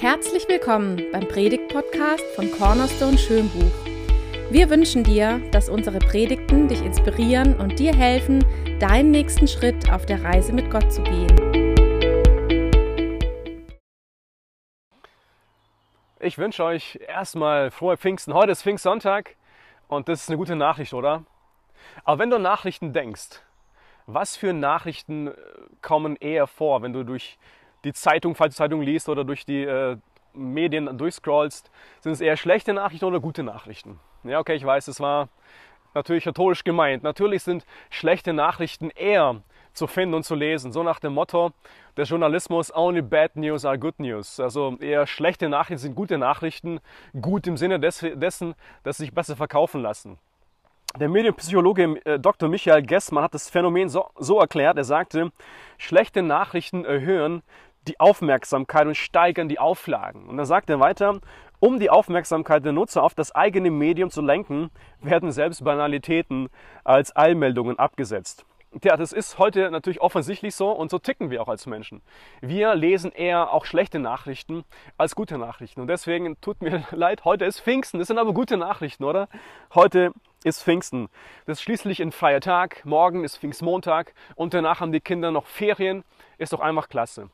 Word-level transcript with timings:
Herzlich 0.00 0.46
willkommen 0.46 1.02
beim 1.10 1.26
Predigt-Podcast 1.26 2.22
von 2.34 2.50
Cornerstone 2.50 3.16
Schönbuch. 3.16 3.72
Wir 4.50 4.68
wünschen 4.68 5.02
dir, 5.02 5.40
dass 5.52 5.70
unsere 5.70 6.00
Predigten 6.00 6.68
dich 6.68 6.82
inspirieren 6.82 7.58
und 7.58 7.78
dir 7.78 7.96
helfen, 7.96 8.44
deinen 8.78 9.10
nächsten 9.10 9.48
Schritt 9.48 9.90
auf 9.90 10.04
der 10.04 10.22
Reise 10.22 10.52
mit 10.52 10.70
Gott 10.70 10.92
zu 10.92 11.02
gehen. 11.02 11.34
Ich 16.20 16.36
wünsche 16.36 16.62
euch 16.62 17.00
erstmal 17.08 17.70
frohe 17.70 17.96
Pfingsten. 17.96 18.34
Heute 18.34 18.52
ist 18.52 18.62
Pfingstsonntag 18.62 19.34
und 19.88 20.10
das 20.10 20.24
ist 20.24 20.28
eine 20.28 20.36
gute 20.36 20.56
Nachricht, 20.56 20.92
oder? 20.92 21.24
Aber 22.04 22.18
wenn 22.18 22.28
du 22.28 22.36
an 22.36 22.42
Nachrichten 22.42 22.92
denkst, 22.92 23.40
was 24.04 24.36
für 24.36 24.52
Nachrichten 24.52 25.28
äh, 25.28 25.34
kommen 25.80 26.16
eher 26.16 26.46
vor, 26.46 26.82
wenn 26.82 26.92
du 26.92 27.02
durch 27.02 27.38
die 27.86 27.92
Zeitung, 27.92 28.34
falls 28.34 28.54
du 28.54 28.58
Zeitung 28.58 28.82
liest 28.82 29.08
oder 29.08 29.24
durch 29.24 29.46
die 29.46 29.62
äh, 29.62 29.96
Medien 30.34 30.98
durchscrollst, 30.98 31.70
sind 32.00 32.12
es 32.12 32.20
eher 32.20 32.36
schlechte 32.36 32.74
Nachrichten 32.74 33.06
oder 33.06 33.20
gute 33.20 33.42
Nachrichten? 33.42 34.00
Ja, 34.24 34.40
okay, 34.40 34.54
ich 34.54 34.64
weiß, 34.64 34.88
es 34.88 35.00
war 35.00 35.28
natürlich 35.94 36.26
rhetorisch 36.26 36.64
gemeint. 36.64 37.04
Natürlich 37.04 37.44
sind 37.44 37.64
schlechte 37.88 38.32
Nachrichten 38.32 38.90
eher 38.90 39.40
zu 39.72 39.86
finden 39.86 40.14
und 40.14 40.24
zu 40.24 40.34
lesen. 40.34 40.72
So 40.72 40.82
nach 40.82 40.98
dem 40.98 41.14
Motto 41.14 41.52
des 41.96 42.08
Journalismus, 42.08 42.74
only 42.74 43.02
bad 43.02 43.36
news 43.36 43.64
are 43.64 43.78
good 43.78 43.98
news. 44.00 44.40
Also 44.40 44.76
eher 44.80 45.06
schlechte 45.06 45.48
Nachrichten 45.48 45.78
sind 45.78 45.94
gute 45.94 46.18
Nachrichten, 46.18 46.80
gut 47.20 47.46
im 47.46 47.56
Sinne 47.56 47.78
des, 47.78 48.04
dessen, 48.14 48.54
dass 48.82 48.96
sie 48.96 49.04
sich 49.04 49.14
besser 49.14 49.36
verkaufen 49.36 49.80
lassen. 49.80 50.18
Der 50.98 51.10
Medienpsychologe 51.10 52.00
äh, 52.04 52.18
Dr. 52.18 52.48
Michael 52.48 52.82
Gessmann 52.82 53.24
hat 53.24 53.34
das 53.34 53.50
Phänomen 53.50 53.90
so, 53.90 54.06
so 54.18 54.40
erklärt. 54.40 54.78
Er 54.78 54.84
sagte, 54.84 55.30
schlechte 55.76 56.22
Nachrichten 56.22 56.86
erhöhen 56.86 57.42
die 57.86 58.00
Aufmerksamkeit 58.00 58.86
und 58.86 58.96
steigern 58.96 59.48
die 59.48 59.58
Auflagen. 59.58 60.28
Und 60.28 60.36
dann 60.36 60.46
sagt 60.46 60.70
er 60.70 60.80
weiter, 60.80 61.20
um 61.58 61.78
die 61.78 61.90
Aufmerksamkeit 61.90 62.64
der 62.64 62.72
Nutzer 62.72 63.02
auf 63.02 63.14
das 63.14 63.34
eigene 63.34 63.70
Medium 63.70 64.10
zu 64.10 64.20
lenken, 64.20 64.70
werden 65.00 65.32
selbst 65.32 65.64
Banalitäten 65.64 66.48
als 66.84 67.16
Eilmeldungen 67.16 67.78
abgesetzt. 67.78 68.44
Ja, 68.84 68.98
das 68.98 69.12
ist 69.12 69.38
heute 69.38 69.70
natürlich 69.70 70.02
offensichtlich 70.02 70.54
so 70.54 70.70
und 70.70 70.90
so 70.90 70.98
ticken 70.98 71.30
wir 71.30 71.40
auch 71.40 71.48
als 71.48 71.64
Menschen. 71.64 72.02
Wir 72.42 72.74
lesen 72.74 73.10
eher 73.10 73.52
auch 73.54 73.64
schlechte 73.64 73.98
Nachrichten 73.98 74.64
als 74.98 75.14
gute 75.14 75.38
Nachrichten. 75.38 75.80
Und 75.80 75.86
deswegen 75.86 76.38
tut 76.42 76.60
mir 76.60 76.84
leid, 76.90 77.24
heute 77.24 77.46
ist 77.46 77.60
Pfingsten. 77.60 77.98
Das 77.98 78.08
sind 78.08 78.18
aber 78.18 78.34
gute 78.34 78.58
Nachrichten, 78.58 79.04
oder? 79.04 79.28
Heute 79.74 80.12
ist 80.44 80.62
Pfingsten. 80.62 81.08
Das 81.46 81.58
ist 81.58 81.62
schließlich 81.62 82.02
ein 82.02 82.12
freier 82.12 82.40
Tag. 82.40 82.84
Morgen 82.84 83.24
ist 83.24 83.38
Pfingstmontag 83.38 84.12
und 84.34 84.52
danach 84.52 84.80
haben 84.80 84.92
die 84.92 85.00
Kinder 85.00 85.30
noch 85.30 85.46
Ferien. 85.46 86.04
Ist 86.36 86.52
doch 86.52 86.60
einfach 86.60 86.90
klasse. 86.90 87.30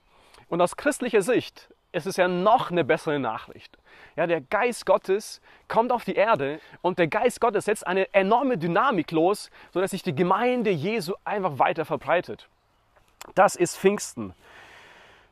Und 0.53 0.61
aus 0.61 0.77
christlicher 0.77 1.22
Sicht 1.22 1.70
ist 1.92 2.06
es 2.06 2.19
ja 2.19 2.28
noch 2.28 2.70
eine 2.70 2.84
bessere 2.84 3.19
Nachricht. 3.19 3.78
Ja, 4.17 4.27
der 4.27 4.42
Geist 4.42 4.84
Gottes 4.84 5.41
kommt 5.67 5.91
auf 5.91 6.05
die 6.05 6.14
Erde 6.14 6.61
und 6.83 6.98
der 6.98 7.06
Geist 7.06 7.41
Gottes 7.41 7.64
setzt 7.64 7.86
eine 7.86 8.12
enorme 8.12 8.58
Dynamik 8.58 9.12
los, 9.12 9.50
sodass 9.73 9.92
sich 9.92 10.03
die 10.03 10.14
Gemeinde 10.14 10.69
Jesu 10.69 11.14
einfach 11.25 11.58
weiter 11.58 11.86
verbreitet. 11.86 12.50
Das 13.34 13.56
ist 13.56 13.78
Pfingsten. 13.78 14.34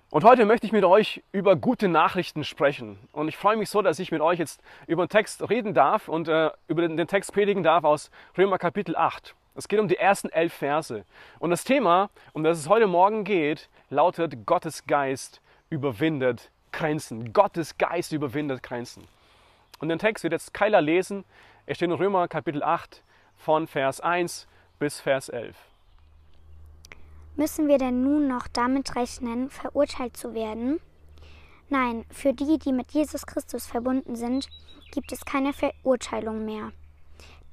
Und 0.09 0.25
heute 0.25 0.47
möchte 0.47 0.67
ich 0.67 0.73
mit 0.73 0.85
euch 0.85 1.23
über 1.33 1.55
gute 1.55 1.89
Nachrichten 1.89 2.43
sprechen. 2.43 2.99
Und 3.13 3.29
ich 3.29 3.37
freue 3.37 3.59
mich 3.59 3.69
so, 3.69 3.83
dass 3.83 3.99
ich 3.99 4.11
mit 4.13 4.23
euch 4.23 4.39
jetzt 4.39 4.63
über 4.87 5.05
den 5.05 5.11
Text 5.11 5.51
reden 5.51 5.75
darf 5.75 6.09
und 6.09 6.29
äh, 6.29 6.51
über 6.67 6.89
den 6.89 7.07
Text 7.07 7.35
predigen 7.35 7.63
darf 7.63 7.85
aus 7.85 8.11
Römer 8.39 8.57
Kapitel 8.57 8.97
8. 8.97 9.35
Es 9.55 9.69
geht 9.69 9.81
um 9.81 9.89
die 9.89 9.97
ersten 9.97 10.29
elf 10.31 10.53
Verse. 10.53 11.05
Und 11.39 11.51
das 11.51 11.65
Thema, 11.65 12.11
um 12.33 12.45
das 12.45 12.59
es 12.59 12.69
heute 12.69 12.87
Morgen 12.87 13.25
geht, 13.25 13.69
lautet 13.89 14.47
Gottes 14.47 14.87
Geist 14.87 15.41
überwindet 15.71 16.51
Grenzen. 16.73 17.33
Gottes 17.33 17.77
Geist 17.79 18.13
überwindet 18.13 18.63
Grenzen. 18.63 19.07
Und 19.79 19.89
den 19.89 19.99
Text 19.99 20.25
wird 20.25 20.33
jetzt 20.33 20.55
Keiler 20.55 20.81
lesen. 20.81 21.25
Er 21.67 21.75
steht 21.75 21.89
in 21.89 21.95
Römer 21.95 22.29
Kapitel 22.29 22.63
8 22.63 23.03
von 23.37 23.67
Vers 23.67 24.01
1 24.01 24.47
bis 24.79 25.01
Vers 25.01 25.29
11. 25.29 25.57
Müssen 27.37 27.69
wir 27.69 27.79
denn 27.79 28.03
nun 28.03 28.29
noch 28.29 28.49
damit 28.49 28.97
rechnen, 28.97 29.51
verurteilt 29.51 30.17
zu 30.17 30.35
werden? 30.35 30.81
Nein, 31.69 32.05
für 32.11 32.35
die, 32.35 32.59
die 32.59 32.73
mit 32.73 32.91
Jesus 32.91 33.27
Christus 33.27 33.67
verbunden 33.67 34.17
sind, 34.17 34.49
gibt 34.91 35.13
es 35.13 35.25
keine 35.25 35.53
Verurteilung 35.53 36.45
mehr. 36.45 36.73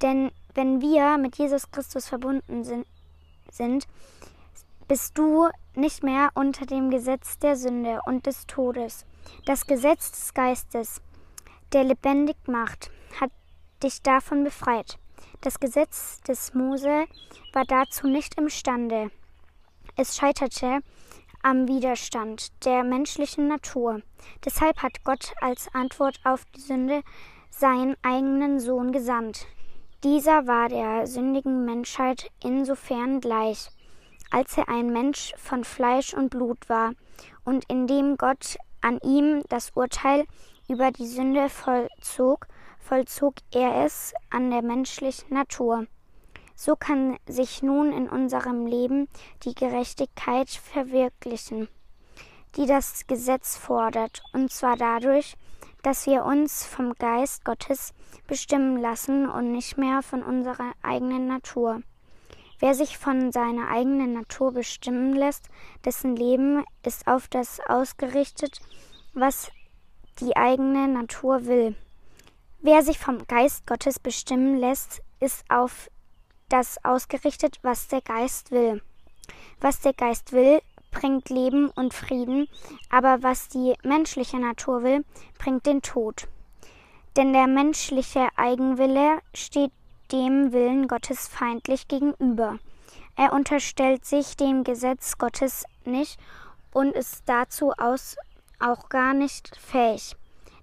Denn 0.02 0.30
wenn 0.58 0.80
wir 0.80 1.18
mit 1.18 1.38
Jesus 1.38 1.70
Christus 1.70 2.08
verbunden 2.08 2.64
sind, 2.64 3.86
bist 4.88 5.16
du 5.16 5.48
nicht 5.76 6.02
mehr 6.02 6.30
unter 6.34 6.66
dem 6.66 6.90
Gesetz 6.90 7.38
der 7.38 7.54
Sünde 7.54 8.00
und 8.06 8.26
des 8.26 8.44
Todes. 8.48 9.06
Das 9.46 9.68
Gesetz 9.68 10.10
des 10.10 10.34
Geistes, 10.34 11.00
der 11.72 11.84
lebendig 11.84 12.36
macht, 12.48 12.90
hat 13.20 13.30
dich 13.84 14.02
davon 14.02 14.42
befreit. 14.42 14.98
Das 15.42 15.60
Gesetz 15.60 16.20
des 16.22 16.54
Mose 16.54 17.06
war 17.52 17.64
dazu 17.64 18.08
nicht 18.08 18.36
imstande. 18.36 19.12
Es 19.94 20.16
scheiterte 20.16 20.80
am 21.40 21.68
Widerstand 21.68 22.48
der 22.64 22.82
menschlichen 22.82 23.46
Natur. 23.46 24.02
Deshalb 24.44 24.82
hat 24.82 25.04
Gott 25.04 25.34
als 25.40 25.72
Antwort 25.72 26.18
auf 26.24 26.44
die 26.46 26.60
Sünde 26.60 27.02
seinen 27.48 27.94
eigenen 28.02 28.58
Sohn 28.58 28.90
gesandt. 28.90 29.46
Dieser 30.04 30.46
war 30.46 30.68
der 30.68 31.08
sündigen 31.08 31.64
Menschheit 31.64 32.30
insofern 32.40 33.18
gleich, 33.20 33.68
als 34.30 34.56
er 34.56 34.68
ein 34.68 34.92
Mensch 34.92 35.32
von 35.36 35.64
Fleisch 35.64 36.14
und 36.14 36.30
Blut 36.30 36.68
war 36.68 36.92
und 37.44 37.64
indem 37.68 38.16
Gott 38.16 38.58
an 38.80 39.00
ihm 39.02 39.42
das 39.48 39.72
Urteil 39.74 40.24
über 40.68 40.92
die 40.92 41.06
Sünde 41.08 41.48
vollzog, 41.48 42.46
vollzog 42.78 43.34
er 43.50 43.84
es 43.84 44.14
an 44.30 44.52
der 44.52 44.62
menschlichen 44.62 45.34
Natur. 45.34 45.88
So 46.54 46.76
kann 46.76 47.16
sich 47.26 47.64
nun 47.64 47.92
in 47.92 48.08
unserem 48.08 48.66
Leben 48.66 49.08
die 49.42 49.54
Gerechtigkeit 49.56 50.48
verwirklichen, 50.48 51.66
die 52.54 52.66
das 52.66 53.08
Gesetz 53.08 53.56
fordert, 53.56 54.22
und 54.32 54.52
zwar 54.52 54.76
dadurch, 54.76 55.36
dass 55.82 56.06
wir 56.06 56.24
uns 56.24 56.64
vom 56.64 56.94
Geist 56.94 57.44
Gottes 57.44 57.94
bestimmen 58.26 58.76
lassen 58.76 59.28
und 59.28 59.52
nicht 59.52 59.78
mehr 59.78 60.02
von 60.02 60.22
unserer 60.22 60.72
eigenen 60.82 61.26
Natur. 61.26 61.82
Wer 62.60 62.74
sich 62.74 62.98
von 62.98 63.30
seiner 63.30 63.68
eigenen 63.68 64.12
Natur 64.12 64.52
bestimmen 64.52 65.14
lässt, 65.14 65.48
dessen 65.84 66.16
Leben 66.16 66.64
ist 66.84 67.06
auf 67.06 67.28
das 67.28 67.60
ausgerichtet, 67.68 68.60
was 69.14 69.50
die 70.20 70.36
eigene 70.36 70.88
Natur 70.88 71.46
will. 71.46 71.76
Wer 72.60 72.82
sich 72.82 72.98
vom 72.98 73.24
Geist 73.28 73.66
Gottes 73.66 74.00
bestimmen 74.00 74.56
lässt, 74.56 75.00
ist 75.20 75.48
auf 75.48 75.88
das 76.48 76.84
ausgerichtet, 76.84 77.58
was 77.62 77.86
der 77.86 78.00
Geist 78.00 78.50
will. 78.50 78.82
Was 79.60 79.80
der 79.80 79.92
Geist 79.92 80.32
will, 80.32 80.60
bringt 80.90 81.28
Leben 81.30 81.70
und 81.70 81.94
Frieden, 81.94 82.48
aber 82.90 83.22
was 83.22 83.48
die 83.48 83.74
menschliche 83.82 84.38
Natur 84.38 84.82
will, 84.82 85.04
bringt 85.38 85.66
den 85.66 85.82
Tod. 85.82 86.28
Denn 87.16 87.32
der 87.32 87.46
menschliche 87.46 88.28
Eigenwille 88.36 89.18
steht 89.34 89.72
dem 90.12 90.52
Willen 90.52 90.88
Gottes 90.88 91.28
feindlich 91.28 91.88
gegenüber. 91.88 92.58
Er 93.16 93.32
unterstellt 93.32 94.04
sich 94.04 94.36
dem 94.36 94.64
Gesetz 94.64 95.18
Gottes 95.18 95.64
nicht 95.84 96.18
und 96.72 96.94
ist 96.94 97.24
dazu 97.26 97.72
aus 97.72 98.16
auch 98.60 98.88
gar 98.88 99.14
nicht 99.14 99.56
fähig. 99.56 100.16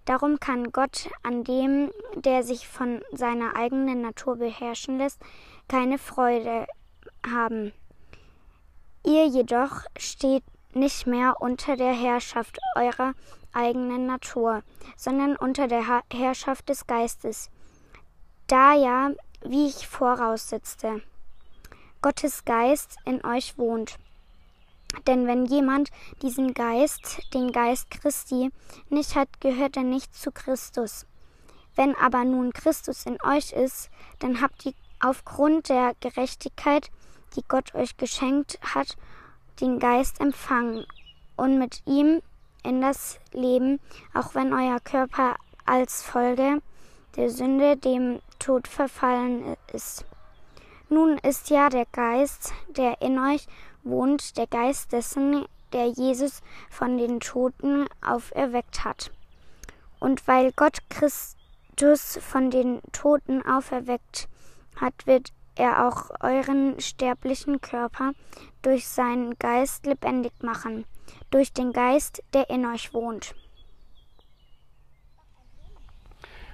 Darum 0.05 0.39
kann 0.39 0.71
Gott 0.71 1.09
an 1.23 1.43
dem, 1.43 1.91
der 2.15 2.43
sich 2.43 2.67
von 2.67 3.01
seiner 3.11 3.55
eigenen 3.55 4.01
Natur 4.01 4.37
beherrschen 4.37 4.99
lässt, 4.99 5.19
keine 5.67 5.97
Freude 5.97 6.67
haben. 7.27 7.73
Ihr 9.05 9.27
jedoch 9.27 9.83
steht 9.97 10.43
nicht 10.73 11.05
mehr 11.05 11.39
unter 11.39 11.77
der 11.77 11.93
Herrschaft 11.93 12.57
eurer 12.75 13.13
eigenen 13.53 14.07
Natur, 14.07 14.63
sondern 14.97 15.35
unter 15.35 15.67
der 15.67 16.01
Herrschaft 16.11 16.69
des 16.69 16.87
Geistes. 16.87 17.49
Da 18.47 18.73
ja 18.73 19.11
wie 19.41 19.67
ich 19.67 19.87
voraussetzte, 19.87 21.01
Gottes 22.01 22.45
Geist 22.45 22.97
in 23.05 23.23
euch 23.23 23.57
wohnt. 23.57 23.97
Denn 25.07 25.27
wenn 25.27 25.45
jemand 25.45 25.89
diesen 26.21 26.53
Geist, 26.53 27.21
den 27.33 27.51
Geist 27.51 27.91
Christi, 27.91 28.51
nicht 28.89 29.15
hat, 29.15 29.29
gehört 29.39 29.77
er 29.77 29.83
nicht 29.83 30.15
zu 30.15 30.31
Christus. 30.31 31.05
Wenn 31.75 31.95
aber 31.95 32.23
nun 32.23 32.53
Christus 32.53 33.05
in 33.05 33.21
euch 33.21 33.51
ist, 33.51 33.89
dann 34.19 34.41
habt 34.41 34.65
ihr 34.65 34.73
aufgrund 34.99 35.69
der 35.69 35.93
Gerechtigkeit, 35.99 36.89
die 37.35 37.43
Gott 37.47 37.73
euch 37.75 37.97
geschenkt 37.97 38.59
hat, 38.61 38.97
den 39.61 39.79
Geist 39.79 40.19
empfangen 40.19 40.85
und 41.35 41.57
mit 41.57 41.81
ihm 41.85 42.21
in 42.63 42.81
das 42.81 43.19
Leben, 43.31 43.79
auch 44.13 44.35
wenn 44.35 44.53
euer 44.53 44.79
Körper 44.79 45.35
als 45.65 46.01
Folge 46.01 46.61
der 47.15 47.29
Sünde 47.29 47.77
dem 47.77 48.19
Tod 48.39 48.67
verfallen 48.67 49.55
ist. 49.71 50.05
Nun 50.89 51.17
ist 51.19 51.49
ja 51.49 51.69
der 51.69 51.85
Geist, 51.91 52.53
der 52.67 53.01
in 53.01 53.17
euch 53.19 53.47
wohnt, 53.83 54.37
der 54.37 54.47
Geist 54.47 54.91
dessen, 54.91 55.45
der 55.73 55.87
Jesus 55.87 56.41
von 56.69 56.97
den 56.97 57.19
Toten 57.19 57.87
auferweckt 58.01 58.83
hat. 58.83 59.11
Und 59.99 60.27
weil 60.27 60.51
Gott 60.51 60.79
Christus 60.89 62.19
von 62.21 62.51
den 62.51 62.81
Toten 62.91 63.45
auferweckt 63.45 64.27
hat, 64.75 64.93
wird 65.05 65.31
er 65.55 65.87
auch 65.87 66.09
euren 66.21 66.79
sterblichen 66.79 67.61
Körper 67.61 68.11
durch 68.61 68.87
seinen 68.87 69.37
Geist 69.39 69.85
lebendig 69.85 70.33
machen, 70.41 70.85
durch 71.31 71.53
den 71.53 71.71
Geist, 71.71 72.23
der 72.33 72.49
in 72.49 72.65
euch 72.65 72.93
wohnt. 72.93 73.35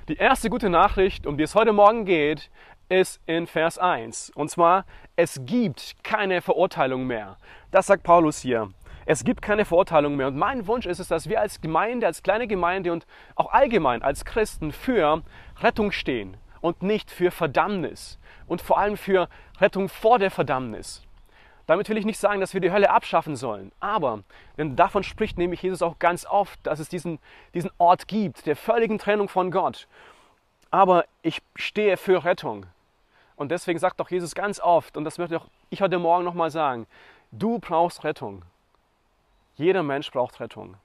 Die 0.07 0.17
erste 0.17 0.49
gute 0.49 0.69
Nachricht, 0.69 1.25
um 1.25 1.37
die 1.37 1.43
es 1.43 1.55
heute 1.55 1.73
Morgen 1.73 2.05
geht, 2.05 2.49
ist 2.89 3.21
in 3.25 3.47
Vers 3.47 3.77
1. 3.77 4.31
Und 4.35 4.49
zwar, 4.49 4.85
es 5.15 5.39
gibt 5.45 6.03
keine 6.03 6.41
Verurteilung 6.41 7.07
mehr. 7.07 7.37
Das 7.71 7.87
sagt 7.87 8.03
Paulus 8.03 8.39
hier. 8.39 8.69
Es 9.05 9.23
gibt 9.23 9.41
keine 9.41 9.65
Verurteilung 9.65 10.15
mehr. 10.15 10.27
Und 10.27 10.37
mein 10.37 10.67
Wunsch 10.67 10.85
ist 10.85 10.99
es, 10.99 11.07
dass 11.07 11.29
wir 11.29 11.39
als 11.39 11.61
Gemeinde, 11.61 12.07
als 12.07 12.23
kleine 12.23 12.47
Gemeinde 12.47 12.91
und 12.91 13.07
auch 13.35 13.51
allgemein 13.51 14.01
als 14.01 14.25
Christen 14.25 14.71
für 14.71 15.23
Rettung 15.61 15.91
stehen 15.91 16.37
und 16.61 16.83
nicht 16.83 17.11
für 17.11 17.31
Verdammnis 17.31 18.17
und 18.47 18.61
vor 18.61 18.77
allem 18.77 18.97
für 18.97 19.27
Rettung 19.59 19.89
vor 19.89 20.19
der 20.19 20.31
Verdammnis. 20.31 21.03
Damit 21.67 21.89
will 21.89 21.97
ich 21.97 22.05
nicht 22.05 22.19
sagen, 22.19 22.41
dass 22.41 22.53
wir 22.53 22.61
die 22.61 22.71
Hölle 22.71 22.89
abschaffen 22.89 23.35
sollen, 23.35 23.71
aber 23.79 24.23
denn 24.57 24.75
davon 24.75 25.03
spricht 25.03 25.37
nämlich 25.37 25.61
Jesus 25.61 25.81
auch 25.81 25.99
ganz 25.99 26.25
oft, 26.25 26.59
dass 26.63 26.79
es 26.79 26.89
diesen, 26.89 27.19
diesen 27.53 27.71
Ort 27.77 28.07
gibt, 28.07 28.45
der 28.45 28.55
völligen 28.55 28.97
Trennung 28.97 29.29
von 29.29 29.51
Gott. 29.51 29.87
Aber 30.69 31.05
ich 31.21 31.41
stehe 31.55 31.97
für 31.97 32.23
Rettung. 32.23 32.65
Und 33.35 33.49
deswegen 33.51 33.79
sagt 33.79 33.99
doch 33.99 34.09
Jesus 34.09 34.35
ganz 34.35 34.59
oft, 34.59 34.97
und 34.97 35.03
das 35.03 35.17
möchte 35.17 35.37
auch 35.37 35.47
ich 35.69 35.81
heute 35.81 35.99
Morgen 35.99 36.25
nochmal 36.25 36.51
sagen, 36.51 36.87
du 37.31 37.59
brauchst 37.59 38.03
Rettung. 38.03 38.43
Jeder 39.55 39.83
Mensch 39.83 40.11
braucht 40.11 40.39
Rettung. 40.39 40.75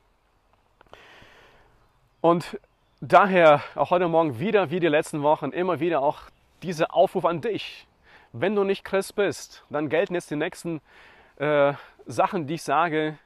Und 2.21 2.59
daher 3.01 3.63
auch 3.75 3.91
heute 3.91 4.09
Morgen 4.09 4.39
wieder, 4.39 4.71
wie 4.71 4.81
die 4.81 4.89
letzten 4.89 5.23
Wochen, 5.23 5.51
immer 5.51 5.81
wieder 5.81 6.03
auch 6.03 6.23
dieser 6.63 6.95
Aufruf 6.95 7.25
an 7.25 7.41
dich. 7.41 7.87
Wenn 8.33 8.55
du 8.55 8.65
nicht 8.65 8.85
Christ 8.85 9.15
bist, 9.15 9.65
dann 9.71 9.89
gelten 9.89 10.15
jetzt 10.15 10.31
die 10.31 10.37
nächsten 10.37 10.81
äh, 11.37 11.75
Sachen, 12.07 12.47
die 12.47 12.55
ich 12.55 12.63
sage, 12.63 13.19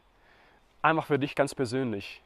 einfach 0.83 1.07
für 1.07 1.19
dich 1.19 1.35
ganz 1.35 1.55
persönlich. 1.55 2.23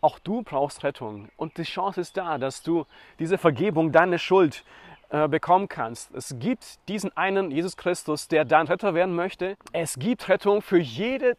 Auch 0.00 0.18
du 0.18 0.42
brauchst 0.42 0.82
Rettung 0.82 1.28
und 1.36 1.58
die 1.58 1.62
Chance 1.62 2.00
ist 2.00 2.16
da, 2.16 2.38
dass 2.38 2.62
du 2.62 2.86
diese 3.18 3.38
Vergebung, 3.38 3.92
deine 3.92 4.18
Schuld 4.18 4.64
äh, 5.10 5.28
bekommen 5.28 5.68
kannst. 5.68 6.12
Es 6.14 6.36
gibt 6.38 6.88
diesen 6.88 7.16
einen 7.16 7.50
Jesus 7.50 7.76
Christus, 7.76 8.28
der 8.28 8.44
dein 8.44 8.66
Retter 8.66 8.94
werden 8.94 9.14
möchte. 9.14 9.56
Es 9.72 9.98
gibt 9.98 10.28
Rettung 10.28 10.60
für 10.60 10.78
jede 10.78 11.36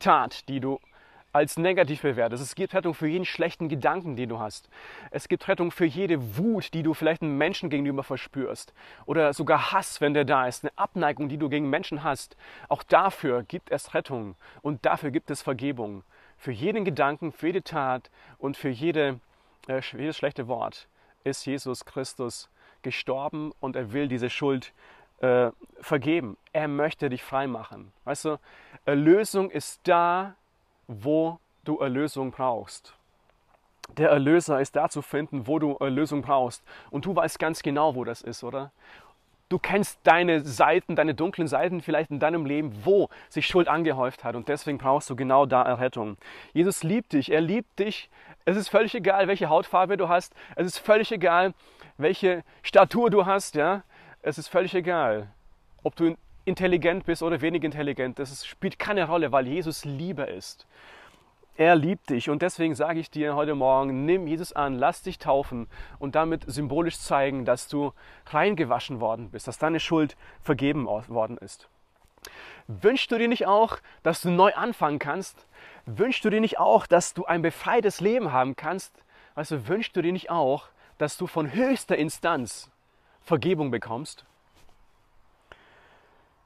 Tat, 0.00 0.48
die 0.48 0.58
du 0.58 0.80
als 1.32 1.56
negativ 1.56 2.02
bewertest. 2.02 2.42
Es 2.42 2.54
gibt 2.54 2.74
Rettung 2.74 2.94
für 2.94 3.06
jeden 3.06 3.24
schlechten 3.24 3.68
Gedanken, 3.68 4.16
den 4.16 4.28
du 4.28 4.38
hast. 4.38 4.68
Es 5.10 5.28
gibt 5.28 5.46
Rettung 5.48 5.70
für 5.70 5.84
jede 5.84 6.36
Wut, 6.36 6.74
die 6.74 6.82
du 6.82 6.94
vielleicht 6.94 7.22
einem 7.22 7.38
Menschen 7.38 7.70
gegenüber 7.70 8.02
verspürst. 8.02 8.72
Oder 9.06 9.32
sogar 9.32 9.72
Hass, 9.72 10.00
wenn 10.00 10.14
der 10.14 10.24
da 10.24 10.46
ist. 10.46 10.64
Eine 10.64 10.72
Abneigung, 10.76 11.28
die 11.28 11.38
du 11.38 11.48
gegen 11.48 11.70
Menschen 11.70 12.02
hast. 12.02 12.36
Auch 12.68 12.82
dafür 12.82 13.44
gibt 13.44 13.70
es 13.70 13.94
Rettung. 13.94 14.34
Und 14.62 14.84
dafür 14.84 15.10
gibt 15.10 15.30
es 15.30 15.42
Vergebung. 15.42 16.02
Für 16.36 16.52
jeden 16.52 16.84
Gedanken, 16.84 17.32
für 17.32 17.48
jede 17.48 17.62
Tat 17.62 18.10
und 18.38 18.56
für 18.56 18.70
jede, 18.70 19.20
äh, 19.68 19.80
jedes 19.92 20.16
schlechte 20.16 20.48
Wort 20.48 20.88
ist 21.22 21.44
Jesus 21.44 21.84
Christus 21.84 22.48
gestorben 22.82 23.52
und 23.60 23.76
er 23.76 23.92
will 23.92 24.08
diese 24.08 24.30
Schuld 24.30 24.72
äh, 25.18 25.50
vergeben. 25.80 26.36
Er 26.52 26.66
möchte 26.66 27.10
dich 27.10 27.22
frei 27.22 27.46
machen. 27.46 27.92
Weißt 28.04 28.24
du, 28.24 28.38
Erlösung 28.86 29.50
ist 29.50 29.80
da, 29.84 30.34
wo 30.90 31.38
du 31.64 31.78
Erlösung 31.78 32.30
brauchst. 32.30 32.94
Der 33.96 34.10
Erlöser 34.10 34.60
ist 34.60 34.76
da 34.76 34.88
zu 34.88 35.02
finden, 35.02 35.46
wo 35.46 35.58
du 35.58 35.76
Erlösung 35.80 36.22
brauchst. 36.22 36.62
Und 36.90 37.04
du 37.06 37.14
weißt 37.14 37.38
ganz 37.38 37.62
genau, 37.62 37.94
wo 37.94 38.04
das 38.04 38.22
ist, 38.22 38.44
oder? 38.44 38.70
Du 39.48 39.58
kennst 39.58 39.98
deine 40.04 40.42
Seiten, 40.42 40.94
deine 40.94 41.14
dunklen 41.14 41.48
Seiten 41.48 41.80
vielleicht 41.80 42.10
in 42.10 42.20
deinem 42.20 42.46
Leben, 42.46 42.72
wo 42.84 43.08
sich 43.28 43.46
Schuld 43.46 43.66
angehäuft 43.66 44.22
hat. 44.22 44.36
Und 44.36 44.48
deswegen 44.48 44.78
brauchst 44.78 45.10
du 45.10 45.16
genau 45.16 45.44
da 45.44 45.62
Errettung. 45.62 46.18
Jesus 46.52 46.84
liebt 46.84 47.12
dich. 47.12 47.32
Er 47.32 47.40
liebt 47.40 47.78
dich. 47.80 48.10
Es 48.44 48.56
ist 48.56 48.68
völlig 48.68 48.94
egal, 48.94 49.26
welche 49.26 49.48
Hautfarbe 49.48 49.96
du 49.96 50.08
hast. 50.08 50.34
Es 50.54 50.66
ist 50.66 50.78
völlig 50.78 51.10
egal, 51.10 51.52
welche 52.00 52.42
Statur 52.62 53.10
du 53.10 53.26
hast, 53.26 53.54
ja, 53.54 53.82
es 54.22 54.38
ist 54.38 54.48
völlig 54.48 54.74
egal, 54.74 55.28
ob 55.82 55.96
du 55.96 56.16
intelligent 56.50 57.06
bist 57.06 57.22
oder 57.22 57.40
wenig 57.40 57.64
intelligent, 57.64 58.18
das 58.18 58.44
spielt 58.46 58.78
keine 58.78 59.06
Rolle, 59.06 59.32
weil 59.32 59.46
Jesus 59.46 59.86
Liebe 59.86 60.24
ist. 60.24 60.66
Er 61.56 61.76
liebt 61.76 62.10
dich 62.10 62.28
und 62.30 62.42
deswegen 62.42 62.74
sage 62.74 63.00
ich 63.00 63.10
dir 63.10 63.34
heute 63.34 63.54
Morgen, 63.54 64.04
nimm 64.04 64.26
Jesus 64.26 64.52
an, 64.52 64.74
lass 64.74 65.02
dich 65.02 65.18
taufen 65.18 65.68
und 65.98 66.14
damit 66.14 66.44
symbolisch 66.46 66.98
zeigen, 66.98 67.44
dass 67.44 67.68
du 67.68 67.92
reingewaschen 68.26 69.00
worden 69.00 69.30
bist, 69.30 69.46
dass 69.46 69.58
deine 69.58 69.80
Schuld 69.80 70.16
vergeben 70.42 70.86
worden 70.86 71.38
ist. 71.38 71.68
Wünschst 72.66 73.10
du 73.10 73.18
dir 73.18 73.28
nicht 73.28 73.46
auch, 73.46 73.78
dass 74.02 74.20
du 74.20 74.30
neu 74.30 74.52
anfangen 74.54 74.98
kannst? 74.98 75.46
Wünschst 75.86 76.24
du 76.24 76.30
dir 76.30 76.40
nicht 76.40 76.58
auch, 76.58 76.86
dass 76.86 77.14
du 77.14 77.24
ein 77.24 77.42
befreites 77.42 78.00
Leben 78.00 78.32
haben 78.32 78.56
kannst? 78.56 78.92
Also 79.34 79.68
wünschst 79.68 79.96
du 79.96 80.02
dir 80.02 80.12
nicht 80.12 80.30
auch, 80.30 80.68
dass 80.98 81.16
du 81.16 81.26
von 81.26 81.52
höchster 81.52 81.96
Instanz 81.96 82.70
Vergebung 83.22 83.70
bekommst, 83.70 84.24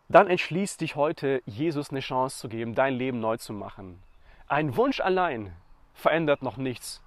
dann 0.09 0.29
entschließt 0.29 0.81
dich 0.81 0.97
heute, 0.97 1.43
Jesus 1.47 1.91
eine 1.91 2.01
Chance 2.01 2.39
zu 2.39 2.49
geben, 2.49 2.75
dein 2.75 2.95
Leben 2.95 3.21
neu 3.21 3.37
zu 3.37 3.53
machen. 3.53 4.03
Ein 4.47 4.77
Wunsch 4.77 5.01
allein 5.01 5.55
verändert 5.95 6.43
noch 6.43 6.57
nichts, 6.57 7.03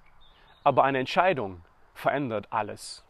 aber 0.64 0.84
eine 0.84 0.98
Entscheidung 0.98 1.62
verändert 1.94 2.48
alles. 2.50 3.04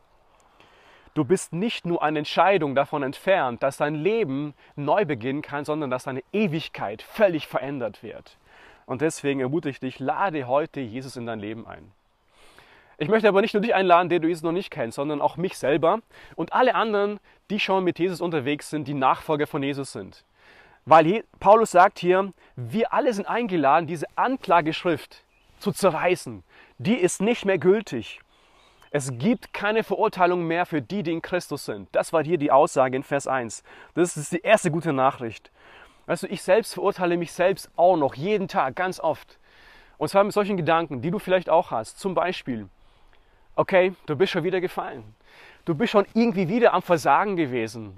Du 1.15 1.25
bist 1.25 1.53
nicht 1.53 1.87
nur 1.87 2.03
eine 2.03 2.21
Entscheidung 2.21 2.75
davon 2.75 3.03
entfernt, 3.03 3.63
dass 3.63 3.79
dein 3.79 3.95
Leben 3.95 4.55
neu 4.77 5.05
beginnen 5.05 5.43
kann, 5.43 5.65
sondern 5.65 5.91
dass 5.91 6.05
deine 6.05 6.23
Ewigkeit 6.33 7.03
völlig 7.03 7.49
verändert 7.49 8.03
wird. 8.03 8.39
Und 8.87 9.01
deswegen 9.01 9.41
ermutige 9.41 9.71
ich 9.71 9.81
dich, 9.81 9.99
lade 9.99 10.47
heute 10.47 10.81
Jesus 10.81 11.17
in 11.17 11.27
dein 11.27 11.41
Leben 11.41 11.67
ein. 11.67 11.91
Ich 13.01 13.09
möchte 13.09 13.29
aber 13.29 13.41
nicht 13.41 13.55
nur 13.55 13.61
dich 13.61 13.75
einladen, 13.75 14.09
der 14.09 14.19
du 14.19 14.27
Jesus 14.27 14.43
noch 14.43 14.53
nicht 14.53 14.73
kennst, 14.73 14.97
sondern 14.97 15.21
auch 15.21 15.37
mich 15.37 15.57
selber 15.57 16.01
und 16.35 16.53
alle 16.53 16.75
anderen, 16.75 17.21
die 17.49 17.61
schon 17.61 17.85
mit 17.85 18.01
Jesus 18.01 18.21
unterwegs 18.21 18.71
sind, 18.71 18.89
die 18.89 18.95
Nachfolger 18.95 19.47
von 19.47 19.63
Jesus 19.63 19.93
sind. 19.93 20.25
Weil 20.85 21.23
Paulus 21.39 21.71
sagt 21.71 22.01
hier, 22.01 22.33
wir 22.57 22.93
alle 22.93 23.13
sind 23.13 23.27
eingeladen, 23.27 23.87
diese 23.87 24.07
Anklageschrift 24.17 25.23
zu 25.61 25.71
zerreißen. 25.71 26.43
Die 26.79 26.97
ist 26.97 27.21
nicht 27.21 27.45
mehr 27.45 27.59
gültig. 27.59 28.21
Es 28.91 29.17
gibt 29.17 29.53
keine 29.53 29.85
Verurteilung 29.85 30.47
mehr 30.47 30.67
für 30.67 30.83
die, 30.83 31.05
die 31.05 31.13
in 31.13 31.23
Christus 31.23 31.67
sind. 31.67 31.89
Das 31.93 32.13
war 32.13 32.25
hier 32.25 32.39
die 32.39 32.51
Aussage 32.51 32.97
in 32.97 33.03
Vers 33.05 33.29
1. 33.29 33.63
Das 33.95 34.17
ist 34.17 34.33
die 34.33 34.41
erste 34.41 34.73
gute 34.73 34.93
Nachricht. 34.93 35.53
Du, 36.07 36.27
ich 36.27 36.43
selbst 36.43 36.75
verurteile 36.75 37.17
mich 37.17 37.33
selbst 37.33 37.71
auch 37.77 37.97
noch, 37.97 38.15
jeden 38.15 38.49
Tag, 38.49 38.75
ganz 38.75 38.99
oft. 38.99 39.39
Und 39.99 40.09
zwar 40.09 40.25
mit 40.25 40.33
solchen 40.33 40.57
Gedanken, 40.57 41.03
die 41.03 41.11
du 41.11 41.19
vielleicht 41.19 41.51
auch 41.51 41.71
hast. 41.71 42.01
Zum 42.01 42.15
Beispiel, 42.15 42.69
okay, 43.59 43.93
du 44.07 44.17
bist 44.17 44.33
schon 44.33 44.45
wieder 44.45 44.61
gefallen. 44.61 45.15
Du 45.65 45.75
bist 45.75 45.91
schon 45.91 46.07
irgendwie 46.15 46.49
wieder 46.49 46.73
am 46.73 46.81
Versagen 46.81 47.37
gewesen. 47.37 47.97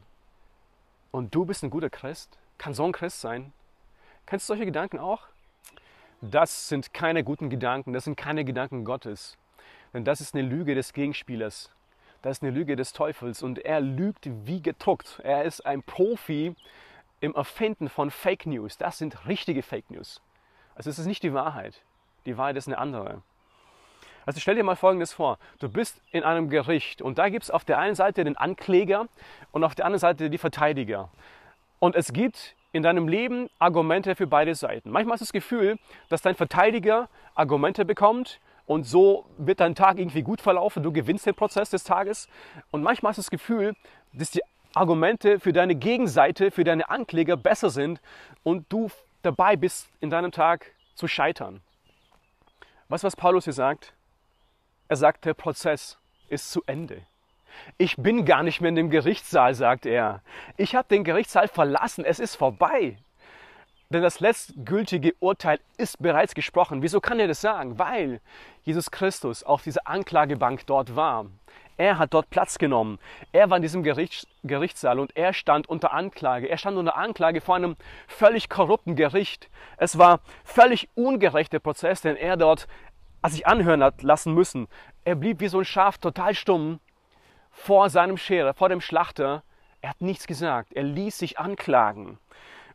Und 1.13 1.35
du 1.35 1.45
bist 1.45 1.63
ein 1.63 1.71
guter 1.71 1.91
Christ? 1.91 2.39
Kann 2.57 2.73
so 2.73 2.85
ein 2.85 2.93
Christ 2.93 3.21
sein? 3.21 3.53
Kennst 4.27 4.49
du 4.49 4.53
solche 4.53 4.65
Gedanken 4.65 4.99
auch? 4.99 5.23
Das 6.23 6.69
sind 6.69 6.93
keine 6.95 7.25
guten 7.25 7.51
Gedanken, 7.51 7.93
das 7.93 8.05
sind 8.05 8.17
keine 8.17 8.45
Gedanken 8.45 8.85
Gottes. 8.85 9.37
Denn 9.93 10.05
das 10.05 10.21
ist 10.21 10.35
eine 10.35 10.47
Lüge 10.47 10.75
des 10.75 10.93
Gegenspielers. 10.93 11.71
Das 12.23 12.39
ist 12.39 12.43
eine 12.43 12.53
Lüge 12.53 12.77
des 12.77 12.93
Teufels 12.93 13.43
und 13.43 13.59
er 13.59 13.81
lügt 13.81 14.29
wie 14.47 14.63
gedruckt. 14.63 15.21
Er 15.25 15.45
ist 15.45 15.65
ein 15.67 15.83
Profi 15.83 16.55
im 17.21 17.35
Erfinden 17.35 17.89
von 17.89 18.11
Fake 18.11 18.47
News. 18.47 18.79
Das 18.79 18.99
sind 18.99 19.27
richtige 19.27 19.63
Fake 19.63 19.91
News. 19.91 20.21
Also 20.75 20.91
es 20.91 20.99
ist 20.99 21.07
nicht 21.07 21.23
die 21.23 21.35
Wahrheit. 21.35 21.83
Die 22.27 22.37
Wahrheit 22.37 22.57
ist 22.57 22.67
eine 22.67 22.79
andere. 22.79 23.23
Also 24.31 24.39
stell 24.39 24.55
dir 24.55 24.63
mal 24.63 24.77
Folgendes 24.77 25.13
vor. 25.13 25.41
Du 25.59 25.69
bist 25.69 26.01
in 26.13 26.23
einem 26.23 26.51
Gericht 26.51 27.03
und 27.03 27.19
da 27.19 27.31
gibt 27.31 27.43
es 27.43 27.51
auf 27.51 27.65
der 27.65 27.81
einen 27.81 27.97
Seite 27.97 28.23
den 28.23 28.37
Ankläger 28.37 29.09
und 29.51 29.65
auf 29.65 29.75
der 29.75 29.87
anderen 29.87 29.99
Seite 29.99 30.31
die 30.31 30.39
Verteidiger. 30.39 31.09
Und 31.81 31.97
es 31.97 32.13
gibt 32.13 32.55
in 32.71 32.85
deinem 32.85 33.09
Leben 33.09 33.51
Argumente 33.59 34.15
für 34.15 34.29
beide 34.29 34.55
Seiten. 34.55 34.93
Manchmal 34.93 35.15
hast 35.15 35.23
du 35.23 35.25
das 35.25 35.33
Gefühl, 35.33 35.81
dass 36.11 36.23
dein 36.23 36.37
Verteidiger 36.37 37.09
Argumente 37.35 37.85
bekommt 37.85 38.39
und 38.67 38.85
so 38.85 39.27
wird 39.37 39.59
dein 39.59 39.75
Tag 39.75 39.99
irgendwie 39.99 40.23
gut 40.23 40.41
verlaufen. 40.41 40.85
Du 40.85 40.93
gewinnst 40.93 41.27
den 41.27 41.35
Prozess 41.35 41.71
des 41.71 41.83
Tages. 41.83 42.29
Und 42.71 42.85
manchmal 42.85 43.11
hast 43.11 43.17
du 43.17 43.23
das 43.23 43.31
Gefühl, 43.31 43.75
dass 44.13 44.31
die 44.31 44.43
Argumente 44.75 45.41
für 45.41 45.53
deine 45.53 45.75
Gegenseite, 45.75 46.53
für 46.53 46.63
deine 46.63 46.89
Ankläger 46.89 47.37
besser 47.37 47.71
sind 47.71 48.01
und 48.45 48.67
du 48.69 48.93
dabei 49.23 49.57
bist, 49.57 49.89
in 49.99 50.09
deinem 50.09 50.31
Tag 50.31 50.71
zu 50.95 51.09
scheitern. 51.09 51.63
Du, 52.89 53.03
was 53.03 53.17
Paulus 53.17 53.43
hier 53.43 53.53
sagt? 53.53 53.93
Er 54.91 54.97
sagt, 54.97 55.25
der 55.25 55.35
Prozess 55.35 55.99
ist 56.31 56.51
zu 56.51 56.65
Ende. 56.67 57.03
Ich 57.79 57.97
bin 57.97 58.25
gar 58.25 58.43
nicht 58.43 58.61
mehr 58.61 58.71
in 58.71 58.75
dem 58.75 58.91
Gerichtssaal, 58.91 59.55
sagt 59.55 59.87
er. 59.87 60.21
Ich 60.57 60.75
habe 60.75 60.89
den 60.89 61.05
Gerichtssaal 61.05 61.47
verlassen, 61.47 62.05
es 62.05 62.19
ist 62.19 62.35
vorbei. 62.35 62.97
Denn 63.91 64.03
das 64.03 64.19
letztgültige 64.19 65.15
Urteil 65.21 65.61
ist 65.77 66.03
bereits 66.03 66.35
gesprochen. 66.35 66.83
Wieso 66.83 67.01
kann 67.01 67.21
er 67.21 67.29
das 67.29 67.41
sagen? 67.41 67.79
Weil 67.79 68.21
Jesus 68.65 68.91
Christus 68.91 69.45
auf 69.45 69.63
dieser 69.63 69.87
Anklagebank 69.87 70.67
dort 70.67 70.97
war. 70.97 71.27
Er 71.77 71.99
hat 71.99 72.13
dort 72.13 72.29
Platz 72.29 72.59
genommen. 72.59 72.99
Er 73.31 73.49
war 73.49 73.59
in 73.59 73.63
diesem 73.63 73.85
Gericht, 73.85 74.27
Gerichtssaal 74.43 74.99
und 74.99 75.17
er 75.17 75.33
stand 75.33 75.69
unter 75.69 75.93
Anklage. 75.93 76.49
Er 76.49 76.59
stand 76.59 76.77
unter 76.77 76.97
Anklage 76.97 77.41
vor 77.41 77.55
einem 77.55 77.77
völlig 78.09 78.49
korrupten 78.49 78.97
Gericht. 78.97 79.49
Es 79.77 79.97
war 79.97 80.21
völlig 80.45 80.89
ungerechter 80.95 81.61
Prozess, 81.61 82.01
den 82.01 82.17
er 82.17 82.37
dort 82.37 82.67
sich 83.29 83.47
anhören 83.47 83.83
hat 83.83 84.03
lassen 84.03 84.35
müssen. 84.35 84.69
Er 85.05 85.15
blieb 85.15 85.41
wie 85.41 85.49
so 85.49 85.59
ein 85.59 85.65
Schaf 85.65 85.99
total 85.99 86.35
stumm 86.35 86.81
vor 87.51 87.91
seinem 87.91 88.17
Scherer, 88.17 88.55
vor 88.55 88.69
dem 88.69 88.81
Schlachter. 88.81 89.43
Er 89.83 89.91
hat 89.91 90.01
nichts 90.01 90.27
gesagt. 90.27 90.73
Er 90.73 90.85
ließ 90.85 91.19
sich 91.19 91.39
anklagen. 91.39 92.19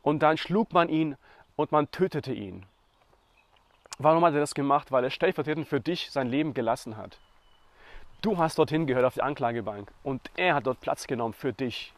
Und 0.01 0.19
dann 0.19 0.37
schlug 0.37 0.73
man 0.73 0.89
ihn 0.89 1.15
und 1.55 1.71
man 1.71 1.89
tötete 1.89 2.33
ihn. 2.33 2.65
Warum 3.97 4.25
hat 4.25 4.33
er 4.33 4.41
das 4.41 4.53
gemacht? 4.53 4.91
Weil 4.91 5.05
er 5.05 5.09
stellvertretend 5.09 5.67
für 5.67 5.79
dich 5.79 6.11
sein 6.11 6.27
Leben 6.27 6.53
gelassen 6.53 6.97
hat. 6.97 7.17
Du 8.21 8.37
hast 8.37 8.57
dorthin 8.57 8.87
gehört 8.87 9.05
auf 9.05 9.13
die 9.13 9.21
Anklagebank 9.21 9.91
und 10.03 10.31
er 10.35 10.55
hat 10.55 10.67
dort 10.67 10.81
Platz 10.81 11.07
genommen 11.07 11.33
für 11.33 11.53
dich. 11.53 11.93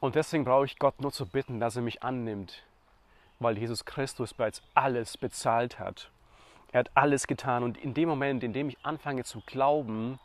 Und 0.00 0.16
deswegen 0.16 0.44
brauche 0.44 0.64
ich 0.64 0.78
Gott 0.78 1.00
nur 1.00 1.12
zu 1.12 1.26
bitten, 1.26 1.60
dass 1.60 1.76
er 1.76 1.82
mich 1.82 2.02
annimmt, 2.02 2.64
weil 3.38 3.56
Jesus 3.56 3.84
Christus 3.84 4.34
bereits 4.34 4.62
alles 4.74 5.16
bezahlt 5.16 5.78
hat. 5.78 6.10
Er 6.72 6.80
hat 6.80 6.90
alles 6.94 7.26
getan 7.26 7.62
und 7.62 7.78
in 7.78 7.94
dem 7.94 8.08
Moment, 8.08 8.42
in 8.42 8.52
dem 8.52 8.68
ich 8.68 8.78
anfange 8.82 9.24
zu 9.24 9.42
glauben, 9.46 10.18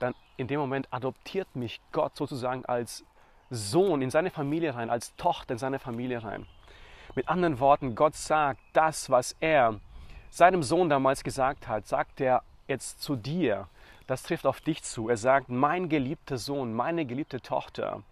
dann 0.00 0.14
in 0.36 0.48
dem 0.48 0.58
Moment 0.58 0.88
adoptiert 0.90 1.54
mich 1.54 1.80
Gott 1.92 2.16
sozusagen 2.16 2.64
als 2.64 3.04
Sohn 3.50 4.02
in 4.02 4.10
seine 4.10 4.30
Familie 4.30 4.74
rein, 4.74 4.90
als 4.90 5.14
Tochter 5.16 5.52
in 5.52 5.58
seine 5.58 5.78
Familie 5.78 6.24
rein. 6.24 6.46
Mit 7.14 7.28
anderen 7.28 7.60
Worten, 7.60 7.94
Gott 7.94 8.14
sagt 8.14 8.60
das, 8.72 9.08
was 9.10 9.36
er 9.40 9.78
seinem 10.30 10.62
Sohn 10.62 10.88
damals 10.88 11.22
gesagt 11.22 11.68
hat, 11.68 11.86
sagt 11.86 12.20
er 12.20 12.42
jetzt 12.66 13.00
zu 13.00 13.14
dir 13.16 13.68
das 14.06 14.22
trifft 14.22 14.46
auf 14.46 14.60
dich 14.60 14.82
zu. 14.82 15.08
Er 15.08 15.16
sagt, 15.16 15.48
mein 15.48 15.88
geliebter 15.88 16.38
Sohn, 16.38 16.72
meine 16.72 17.06
geliebte 17.06 17.40
Tochter, 17.40 18.02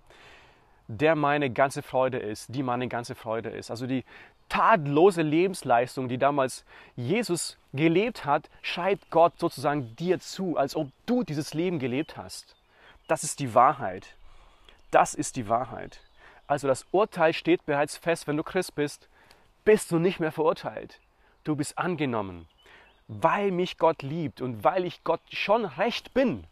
der 0.88 1.16
meine 1.16 1.50
ganze 1.50 1.82
Freude 1.82 2.18
ist, 2.18 2.54
die 2.54 2.62
meine 2.62 2.88
ganze 2.88 3.14
Freude 3.14 3.50
ist. 3.50 3.70
Also 3.70 3.86
die 3.86 4.04
tatlose 4.48 5.22
Lebensleistung, 5.22 6.08
die 6.08 6.18
damals 6.18 6.64
Jesus 6.96 7.56
gelebt 7.72 8.24
hat, 8.24 8.50
schreibt 8.62 9.10
Gott 9.10 9.38
sozusagen 9.38 9.96
dir 9.96 10.20
zu, 10.20 10.56
als 10.56 10.76
ob 10.76 10.90
du 11.06 11.22
dieses 11.22 11.54
Leben 11.54 11.78
gelebt 11.78 12.16
hast. 12.16 12.56
Das 13.08 13.24
ist 13.24 13.40
die 13.40 13.54
Wahrheit. 13.54 14.16
Das 14.90 15.14
ist 15.14 15.36
die 15.36 15.48
Wahrheit. 15.48 16.00
Also 16.46 16.68
das 16.68 16.86
Urteil 16.90 17.32
steht 17.32 17.64
bereits 17.64 17.96
fest, 17.96 18.26
wenn 18.26 18.36
du 18.36 18.42
Christ 18.42 18.74
bist, 18.74 19.08
bist 19.64 19.90
du 19.90 19.98
nicht 19.98 20.20
mehr 20.20 20.32
verurteilt. 20.32 21.00
Du 21.42 21.56
bist 21.56 21.78
angenommen 21.78 22.46
weil 23.08 23.50
mich 23.50 23.78
Gott 23.78 24.02
liebt 24.02 24.40
und 24.40 24.64
weil 24.64 24.84
ich 24.84 25.04
Gott 25.04 25.20
schon 25.30 25.64
recht 25.64 26.14
bin, 26.14 26.44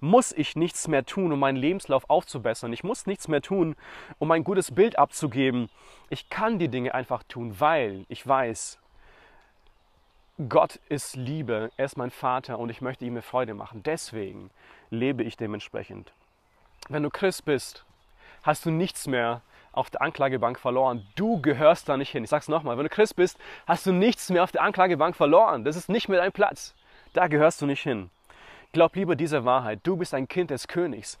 muss 0.00 0.32
ich 0.32 0.56
nichts 0.56 0.88
mehr 0.88 1.04
tun, 1.04 1.32
um 1.32 1.40
meinen 1.40 1.56
Lebenslauf 1.56 2.08
aufzubessern. 2.08 2.72
Ich 2.72 2.84
muss 2.84 3.06
nichts 3.06 3.28
mehr 3.28 3.42
tun, 3.42 3.76
um 4.18 4.30
ein 4.30 4.44
gutes 4.44 4.74
Bild 4.74 4.98
abzugeben. 4.98 5.68
Ich 6.08 6.30
kann 6.30 6.58
die 6.58 6.68
Dinge 6.68 6.94
einfach 6.94 7.22
tun, 7.24 7.56
weil 7.58 8.04
ich 8.08 8.26
weiß, 8.26 8.78
Gott 10.48 10.80
ist 10.88 11.16
Liebe, 11.16 11.70
er 11.76 11.84
ist 11.84 11.98
mein 11.98 12.10
Vater 12.10 12.58
und 12.58 12.70
ich 12.70 12.80
möchte 12.80 13.04
ihm 13.04 13.12
eine 13.12 13.22
Freude 13.22 13.52
machen. 13.52 13.82
Deswegen 13.82 14.50
lebe 14.88 15.22
ich 15.22 15.36
dementsprechend. 15.36 16.12
Wenn 16.88 17.02
du 17.02 17.10
Christ 17.10 17.44
bist, 17.44 17.84
hast 18.42 18.64
du 18.64 18.70
nichts 18.70 19.06
mehr 19.06 19.42
auf 19.72 19.90
der 19.90 20.02
Anklagebank 20.02 20.58
verloren. 20.58 21.06
Du 21.14 21.40
gehörst 21.40 21.88
da 21.88 21.96
nicht 21.96 22.10
hin. 22.10 22.24
Ich 22.24 22.30
sage 22.30 22.42
es 22.42 22.48
nochmal, 22.48 22.76
wenn 22.76 22.84
du 22.84 22.90
Christ 22.90 23.16
bist, 23.16 23.38
hast 23.66 23.86
du 23.86 23.92
nichts 23.92 24.30
mehr 24.30 24.42
auf 24.42 24.52
der 24.52 24.62
Anklagebank 24.62 25.14
verloren. 25.14 25.64
Das 25.64 25.76
ist 25.76 25.88
nicht 25.88 26.08
mehr 26.08 26.20
dein 26.20 26.32
Platz. 26.32 26.74
Da 27.12 27.28
gehörst 27.28 27.60
du 27.60 27.66
nicht 27.66 27.82
hin. 27.82 28.10
Glaub 28.72 28.94
lieber 28.94 29.16
dieser 29.16 29.44
Wahrheit. 29.44 29.80
Du 29.82 29.96
bist 29.96 30.14
ein 30.14 30.28
Kind 30.28 30.50
des 30.50 30.68
Königs. 30.68 31.18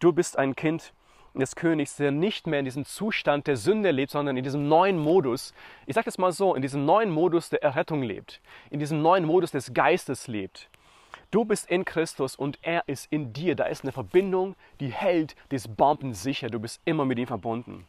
Du 0.00 0.12
bist 0.12 0.36
ein 0.36 0.56
Kind 0.56 0.92
des 1.32 1.54
Königs, 1.54 1.94
der 1.94 2.10
nicht 2.10 2.48
mehr 2.48 2.58
in 2.58 2.64
diesem 2.64 2.84
Zustand 2.84 3.46
der 3.46 3.56
Sünde 3.56 3.92
lebt, 3.92 4.10
sondern 4.10 4.36
in 4.36 4.42
diesem 4.42 4.66
neuen 4.68 4.98
Modus, 4.98 5.54
ich 5.86 5.94
sage 5.94 6.08
es 6.08 6.18
mal 6.18 6.32
so, 6.32 6.56
in 6.56 6.62
diesem 6.62 6.84
neuen 6.84 7.10
Modus 7.10 7.50
der 7.50 7.62
Errettung 7.62 8.02
lebt, 8.02 8.40
in 8.70 8.80
diesem 8.80 9.00
neuen 9.00 9.24
Modus 9.24 9.52
des 9.52 9.72
Geistes 9.72 10.26
lebt. 10.26 10.68
Du 11.30 11.44
bist 11.44 11.70
in 11.70 11.84
Christus 11.84 12.34
und 12.34 12.58
er 12.62 12.82
ist 12.88 13.12
in 13.12 13.32
dir. 13.32 13.54
Da 13.54 13.66
ist 13.66 13.84
eine 13.84 13.92
Verbindung, 13.92 14.56
die 14.80 14.88
hält, 14.88 15.36
die 15.52 15.56
ist 15.56 15.76
bombensicher. 15.76 16.48
Du 16.48 16.58
bist 16.58 16.80
immer 16.84 17.04
mit 17.04 17.20
ihm 17.20 17.28
verbunden. 17.28 17.86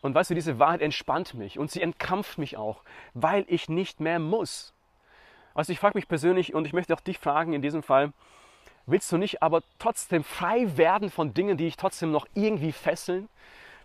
Und 0.00 0.14
weißt 0.14 0.30
du, 0.30 0.34
diese 0.34 0.58
Wahrheit 0.58 0.80
entspannt 0.80 1.34
mich 1.34 1.58
und 1.58 1.70
sie 1.70 1.82
entkrampft 1.82 2.38
mich 2.38 2.56
auch, 2.56 2.82
weil 3.12 3.44
ich 3.48 3.68
nicht 3.68 4.00
mehr 4.00 4.18
muss. 4.18 4.72
Also 5.54 5.72
ich 5.72 5.80
frage 5.80 5.98
mich 5.98 6.06
persönlich 6.08 6.54
und 6.54 6.66
ich 6.66 6.72
möchte 6.72 6.94
auch 6.94 7.00
dich 7.00 7.18
fragen 7.18 7.52
in 7.52 7.62
diesem 7.62 7.82
Fall, 7.82 8.12
willst 8.90 9.10
du 9.12 9.16
nicht 9.16 9.42
aber 9.42 9.62
trotzdem 9.78 10.24
frei 10.24 10.76
werden 10.76 11.10
von 11.10 11.34
Dingen, 11.34 11.56
die 11.56 11.64
dich 11.64 11.76
trotzdem 11.76 12.10
noch 12.10 12.26
irgendwie 12.34 12.72
fesseln? 12.72 13.28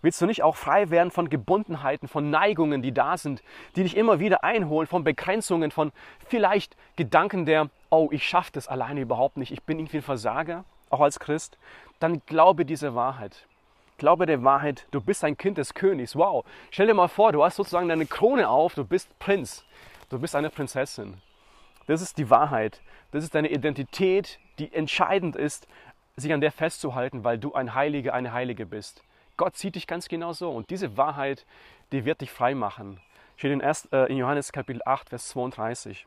Willst 0.02 0.20
du 0.20 0.26
nicht 0.26 0.42
auch 0.42 0.56
frei 0.56 0.90
werden 0.90 1.10
von 1.10 1.30
Gebundenheiten, 1.30 2.08
von 2.08 2.28
Neigungen, 2.28 2.82
die 2.82 2.92
da 2.92 3.16
sind, 3.16 3.42
die 3.74 3.84
dich 3.84 3.96
immer 3.96 4.18
wieder 4.20 4.44
einholen, 4.44 4.86
von 4.86 5.02
Begrenzungen, 5.02 5.70
von 5.70 5.92
vielleicht 6.28 6.76
Gedanken 6.96 7.46
der, 7.46 7.70
oh, 7.88 8.08
ich 8.10 8.28
schaffe 8.28 8.52
das 8.52 8.68
alleine 8.68 9.00
überhaupt 9.00 9.38
nicht, 9.38 9.50
ich 9.50 9.62
bin 9.62 9.78
irgendwie 9.78 9.98
ein 9.98 10.02
Versager, 10.02 10.64
auch 10.90 11.00
als 11.00 11.18
Christ? 11.18 11.56
Dann 12.00 12.20
glaube 12.26 12.66
diese 12.66 12.94
Wahrheit. 12.94 13.46
Glaube 13.96 14.26
der 14.26 14.44
Wahrheit, 14.44 14.86
du 14.90 15.00
bist 15.00 15.24
ein 15.24 15.38
Kind 15.38 15.56
des 15.56 15.72
Königs. 15.72 16.16
Wow, 16.16 16.44
stell 16.70 16.86
dir 16.86 16.94
mal 16.94 17.08
vor, 17.08 17.32
du 17.32 17.42
hast 17.42 17.56
sozusagen 17.56 17.88
deine 17.88 18.04
Krone 18.04 18.46
auf, 18.46 18.74
du 18.74 18.84
bist 18.84 19.18
Prinz, 19.18 19.64
du 20.10 20.18
bist 20.18 20.36
eine 20.36 20.50
Prinzessin. 20.50 21.22
Das 21.86 22.02
ist 22.02 22.18
die 22.18 22.28
Wahrheit. 22.28 22.80
Das 23.10 23.24
ist 23.24 23.34
deine 23.34 23.48
Identität, 23.48 24.38
die 24.58 24.72
entscheidend 24.72 25.36
ist, 25.36 25.66
sich 26.16 26.32
an 26.32 26.40
der 26.40 26.52
festzuhalten, 26.52 27.24
weil 27.24 27.38
du 27.38 27.54
ein 27.54 27.74
Heiliger, 27.74 28.14
eine 28.14 28.32
Heilige 28.32 28.66
bist. 28.66 29.02
Gott 29.36 29.56
sieht 29.56 29.74
dich 29.74 29.86
ganz 29.86 30.08
genau 30.08 30.32
so. 30.32 30.50
Und 30.50 30.70
diese 30.70 30.96
Wahrheit, 30.96 31.44
die 31.92 32.04
wird 32.04 32.20
dich 32.20 32.30
frei 32.30 32.54
machen. 32.54 33.00
Steht 33.36 33.52
in, 33.52 33.60
erst, 33.60 33.92
äh, 33.92 34.06
in 34.06 34.16
Johannes 34.16 34.52
Kapitel 34.52 34.80
8, 34.84 35.08
Vers 35.08 35.28
32. 35.28 36.06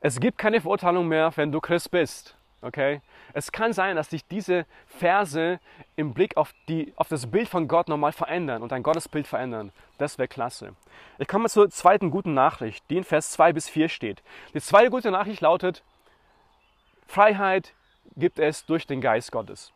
Es 0.00 0.20
gibt 0.20 0.36
keine 0.36 0.60
Verurteilung 0.60 1.08
mehr, 1.08 1.32
wenn 1.36 1.50
du 1.50 1.60
Christ 1.60 1.90
bist. 1.90 2.36
Okay? 2.60 3.00
Es 3.32 3.50
kann 3.50 3.72
sein, 3.72 3.96
dass 3.96 4.08
dich 4.08 4.26
diese 4.26 4.66
Verse 4.86 5.58
im 5.96 6.12
Blick 6.12 6.36
auf, 6.36 6.52
die, 6.68 6.92
auf 6.96 7.08
das 7.08 7.26
Bild 7.26 7.48
von 7.48 7.68
Gott 7.68 7.88
nochmal 7.88 8.12
verändern 8.12 8.62
und 8.62 8.72
dein 8.72 8.82
Gottesbild 8.82 9.26
verändern. 9.26 9.72
Das 9.98 10.18
wäre 10.18 10.28
klasse. 10.28 10.74
Ich 11.18 11.28
komme 11.28 11.48
zur 11.48 11.70
zweiten 11.70 12.10
guten 12.10 12.34
Nachricht, 12.34 12.84
die 12.90 12.98
in 12.98 13.04
Vers 13.04 13.30
2 13.32 13.52
bis 13.52 13.68
4 13.68 13.88
steht. 13.88 14.22
Die 14.54 14.60
zweite 14.60 14.90
gute 14.90 15.10
Nachricht 15.10 15.40
lautet, 15.40 15.82
Freiheit 17.12 17.74
gibt 18.16 18.38
es 18.38 18.64
durch 18.64 18.86
den 18.86 19.02
Geist 19.02 19.32
Gottes. 19.32 19.70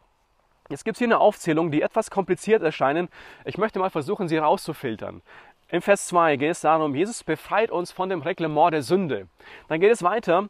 Jetzt 0.71 0.87
gibt 0.87 0.95
es 0.95 1.01
hier 1.01 1.09
eine 1.09 1.19
Aufzählung, 1.19 1.71
die 1.71 1.83
etwas 1.83 2.11
kompliziert 2.11 2.63
erscheinen. 2.63 3.11
Ich 3.45 3.59
möchte 3.59 3.79
mal 3.79 3.91
versuchen, 3.91 4.27
sie 4.27 4.39
rauszufiltern. 4.39 5.21
Im 5.69 5.83
Vers 5.83 6.07
2 6.07 6.37
geht 6.37 6.53
es 6.53 6.63
darum, 6.63 6.95
Jesus 6.95 7.25
befreit 7.25 7.71
uns 7.71 7.93
von 7.93 8.09
dem 8.09 8.23
Reglement 8.23 8.73
der 8.73 8.81
Sünde. 8.81 9.29
Dann 9.69 9.81
geht 9.81 9.93
es 9.93 10.03
weiter. 10.03 10.49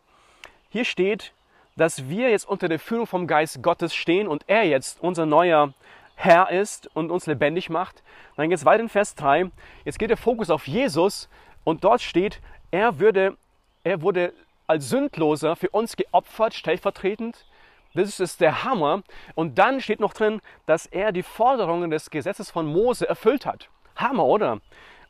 Hier 0.68 0.84
steht, 0.84 1.32
dass 1.74 2.08
wir 2.08 2.30
jetzt 2.30 2.48
unter 2.48 2.68
der 2.68 2.78
Führung 2.78 3.08
vom 3.08 3.26
Geist 3.26 3.64
Gottes 3.64 3.92
stehen 3.92 4.28
und 4.28 4.44
er 4.46 4.62
jetzt 4.62 5.02
unser 5.02 5.26
neuer 5.26 5.74
Herr 6.14 6.52
ist 6.52 6.88
und 6.94 7.10
uns 7.10 7.26
lebendig 7.26 7.68
macht. 7.68 8.04
Dann 8.36 8.48
geht 8.48 8.58
es 8.58 8.64
weiter 8.64 8.84
in 8.84 8.88
Vers 8.88 9.16
3. 9.16 9.50
Jetzt 9.84 9.98
geht 9.98 10.10
der 10.10 10.16
Fokus 10.16 10.50
auf 10.50 10.68
Jesus 10.68 11.28
und 11.64 11.82
dort 11.82 12.00
steht, 12.00 12.40
er, 12.70 13.00
würde, 13.00 13.36
er 13.82 14.02
wurde 14.02 14.32
als 14.66 14.88
Sündloser 14.88 15.56
für 15.56 15.70
uns 15.70 15.96
geopfert, 15.96 16.54
stellvertretend. 16.54 17.46
Das 17.94 18.20
ist 18.20 18.40
der 18.40 18.64
Hammer. 18.64 19.02
Und 19.34 19.58
dann 19.58 19.80
steht 19.80 20.00
noch 20.00 20.12
drin, 20.12 20.40
dass 20.66 20.86
er 20.86 21.12
die 21.12 21.22
Forderungen 21.22 21.90
des 21.90 22.10
Gesetzes 22.10 22.50
von 22.50 22.66
Mose 22.66 23.08
erfüllt 23.08 23.46
hat. 23.46 23.68
Hammer, 23.96 24.24
oder? 24.24 24.60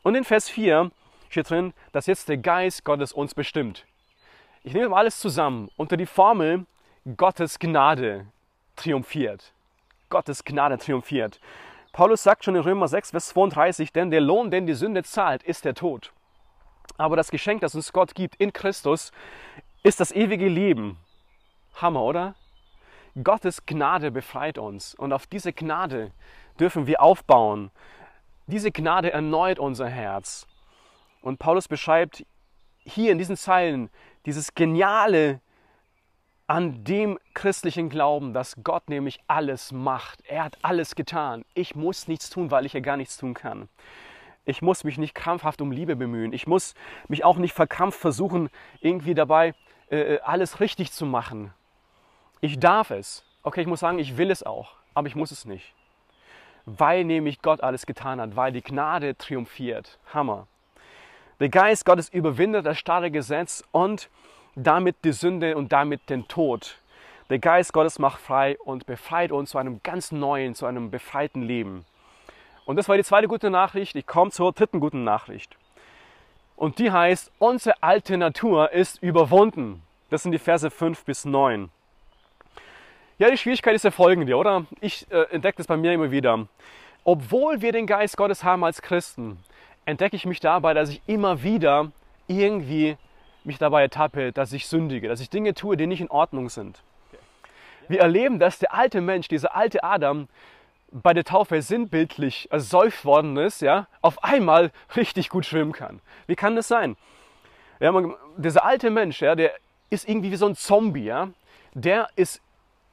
Und 0.02 0.14
in 0.14 0.24
Vers 0.24 0.48
4 0.48 0.90
steht 1.28 1.50
drin, 1.50 1.74
dass 1.92 2.06
jetzt 2.06 2.28
der 2.28 2.36
Geist 2.36 2.84
Gottes 2.84 3.12
uns 3.12 3.34
bestimmt. 3.34 3.84
Ich 4.62 4.72
nehme 4.72 4.96
alles 4.96 5.18
zusammen 5.18 5.70
unter 5.76 5.96
die 5.96 6.06
Formel 6.06 6.66
Gottes 7.16 7.58
Gnade 7.58 8.26
triumphiert. 8.76 9.52
Gottes 10.08 10.44
Gnade 10.44 10.78
triumphiert. 10.78 11.40
Paulus 11.92 12.22
sagt 12.22 12.44
schon 12.44 12.56
in 12.56 12.62
Römer 12.62 12.88
6, 12.88 13.10
Vers 13.10 13.28
32, 13.28 13.92
denn 13.92 14.10
der 14.10 14.20
Lohn, 14.20 14.50
den 14.50 14.66
die 14.66 14.74
Sünde 14.74 15.02
zahlt, 15.02 15.42
ist 15.42 15.64
der 15.64 15.74
Tod. 15.74 16.12
Aber 16.96 17.16
das 17.16 17.30
Geschenk, 17.30 17.60
das 17.60 17.74
uns 17.74 17.92
Gott 17.92 18.14
gibt 18.14 18.36
in 18.36 18.52
Christus, 18.52 19.12
ist 19.82 20.00
das 20.00 20.12
ewige 20.12 20.48
Leben. 20.48 20.98
Hammer, 21.74 22.02
oder? 22.02 22.34
Gottes 23.22 23.64
Gnade 23.64 24.10
befreit 24.10 24.58
uns 24.58 24.94
und 24.94 25.12
auf 25.12 25.26
diese 25.26 25.52
Gnade 25.52 26.12
dürfen 26.60 26.86
wir 26.86 27.00
aufbauen. 27.00 27.70
Diese 28.46 28.70
Gnade 28.70 29.12
erneuert 29.12 29.58
unser 29.58 29.88
Herz. 29.88 30.46
Und 31.22 31.38
Paulus 31.38 31.66
beschreibt 31.66 32.24
hier 32.78 33.12
in 33.12 33.18
diesen 33.18 33.36
Zeilen 33.36 33.90
dieses 34.26 34.54
Geniale 34.54 35.40
an 36.46 36.84
dem 36.84 37.18
christlichen 37.34 37.88
Glauben, 37.88 38.32
dass 38.32 38.56
Gott 38.62 38.88
nämlich 38.88 39.18
alles 39.26 39.72
macht. 39.72 40.20
Er 40.26 40.44
hat 40.44 40.58
alles 40.62 40.94
getan. 40.94 41.44
Ich 41.54 41.74
muss 41.74 42.06
nichts 42.06 42.30
tun, 42.30 42.50
weil 42.50 42.66
ich 42.66 42.72
ja 42.72 42.80
gar 42.80 42.96
nichts 42.96 43.16
tun 43.16 43.34
kann. 43.34 43.68
Ich 44.46 44.62
muss 44.62 44.84
mich 44.84 44.96
nicht 44.96 45.14
krampfhaft 45.14 45.60
um 45.60 45.72
Liebe 45.72 45.96
bemühen. 45.96 46.32
Ich 46.32 46.46
muss 46.46 46.74
mich 47.08 47.24
auch 47.24 47.36
nicht 47.36 47.52
verkrampft 47.52 47.98
versuchen, 47.98 48.48
irgendwie 48.80 49.14
dabei 49.14 49.54
äh, 49.90 50.20
alles 50.20 50.60
richtig 50.60 50.92
zu 50.92 51.04
machen. 51.04 51.52
Ich 52.40 52.58
darf 52.60 52.90
es. 52.90 53.24
Okay, 53.42 53.60
ich 53.60 53.66
muss 53.66 53.80
sagen, 53.80 53.98
ich 53.98 54.16
will 54.16 54.30
es 54.30 54.44
auch, 54.44 54.74
aber 54.94 55.08
ich 55.08 55.16
muss 55.16 55.32
es 55.32 55.44
nicht. 55.46 55.74
Weil 56.64 57.04
nämlich 57.04 57.42
Gott 57.42 57.60
alles 57.60 57.86
getan 57.86 58.20
hat, 58.20 58.36
weil 58.36 58.52
die 58.52 58.62
Gnade 58.62 59.18
triumphiert. 59.18 59.98
Hammer. 60.14 60.46
Der 61.40 61.48
Geist 61.48 61.84
Gottes 61.84 62.08
überwindet 62.08 62.66
das 62.66 62.78
starre 62.78 63.10
Gesetz 63.10 63.64
und 63.72 64.08
damit 64.54 64.96
die 65.04 65.12
Sünde 65.12 65.56
und 65.56 65.72
damit 65.72 66.08
den 66.08 66.28
Tod. 66.28 66.78
Der 67.30 67.40
Geist 67.40 67.72
Gottes 67.72 67.98
macht 67.98 68.20
frei 68.20 68.56
und 68.58 68.86
befreit 68.86 69.32
uns 69.32 69.50
zu 69.50 69.58
einem 69.58 69.80
ganz 69.82 70.12
neuen, 70.12 70.54
zu 70.54 70.66
einem 70.66 70.92
befreiten 70.92 71.42
Leben. 71.42 71.84
Und 72.66 72.76
das 72.76 72.88
war 72.88 72.96
die 72.96 73.04
zweite 73.04 73.28
gute 73.28 73.48
Nachricht. 73.48 73.96
Ich 73.96 74.06
komme 74.06 74.30
zur 74.30 74.52
dritten 74.52 74.80
guten 74.80 75.04
Nachricht. 75.04 75.56
Und 76.56 76.78
die 76.78 76.90
heißt, 76.90 77.30
unsere 77.38 77.82
alte 77.82 78.18
Natur 78.18 78.72
ist 78.72 79.02
überwunden. 79.02 79.82
Das 80.10 80.22
sind 80.22 80.32
die 80.32 80.38
Verse 80.38 80.70
5 80.70 81.04
bis 81.04 81.24
9. 81.24 81.70
Ja, 83.18 83.30
die 83.30 83.38
Schwierigkeit 83.38 83.74
ist 83.74 83.84
ja 83.84 83.90
folgende, 83.90 84.36
oder? 84.36 84.66
Ich 84.80 85.10
äh, 85.10 85.22
entdecke 85.30 85.58
das 85.58 85.66
bei 85.66 85.76
mir 85.76 85.92
immer 85.92 86.10
wieder. 86.10 86.46
Obwohl 87.04 87.62
wir 87.62 87.72
den 87.72 87.86
Geist 87.86 88.16
Gottes 88.16 88.42
haben 88.42 88.64
als 88.64 88.82
Christen, 88.82 89.38
entdecke 89.84 90.16
ich 90.16 90.26
mich 90.26 90.40
dabei, 90.40 90.74
dass 90.74 90.90
ich 90.90 91.00
immer 91.06 91.42
wieder 91.42 91.92
irgendwie 92.26 92.96
mich 93.44 93.58
dabei 93.58 93.82
ertappe, 93.82 94.32
dass 94.32 94.52
ich 94.52 94.66
sündige, 94.66 95.08
dass 95.08 95.20
ich 95.20 95.30
Dinge 95.30 95.54
tue, 95.54 95.76
die 95.76 95.86
nicht 95.86 96.00
in 96.00 96.10
Ordnung 96.10 96.48
sind. 96.50 96.82
Wir 97.88 98.00
erleben, 98.00 98.40
dass 98.40 98.58
der 98.58 98.74
alte 98.74 99.00
Mensch, 99.00 99.28
dieser 99.28 99.54
alte 99.54 99.84
Adam, 99.84 100.28
bei 100.92 101.12
der 101.12 101.24
Taufe 101.24 101.60
sinnbildlich 101.62 102.50
ersäuft 102.50 103.04
worden 103.04 103.36
ist, 103.36 103.60
ja, 103.60 103.86
auf 104.02 104.22
einmal 104.22 104.70
richtig 104.96 105.28
gut 105.28 105.44
schwimmen 105.44 105.72
kann. 105.72 106.00
Wie 106.26 106.36
kann 106.36 106.56
das 106.56 106.68
sein? 106.68 106.96
Ja, 107.80 107.92
man, 107.92 108.14
dieser 108.36 108.64
alte 108.64 108.90
Mensch, 108.90 109.20
ja, 109.20 109.34
der 109.34 109.52
ist 109.90 110.08
irgendwie 110.08 110.30
wie 110.30 110.36
so 110.36 110.46
ein 110.46 110.54
Zombie, 110.54 111.04
ja, 111.04 111.28
der 111.74 112.08
ist 112.16 112.40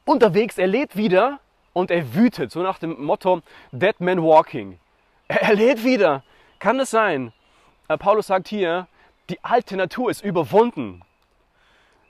unterwegs, 0.05 0.57
er 0.57 0.67
lebt 0.67 0.95
wieder 0.95 1.39
und 1.71 1.91
er 1.91 2.13
wütet, 2.13 2.51
so 2.51 2.61
nach 2.61 2.79
dem 2.79 3.01
Motto 3.03 3.41
Dead 3.71 3.99
Man 3.99 4.21
Walking. 4.21 4.79
Er, 5.27 5.41
er 5.43 5.55
lebt 5.55 5.83
wieder. 5.83 6.23
Kann 6.59 6.79
es 6.79 6.91
sein? 6.91 7.33
Äh, 7.87 7.97
Paulus 7.97 8.27
sagt 8.27 8.47
hier, 8.47 8.87
die 9.29 9.43
alte 9.43 9.77
Natur 9.77 10.11
ist 10.11 10.23
überwunden. 10.23 11.01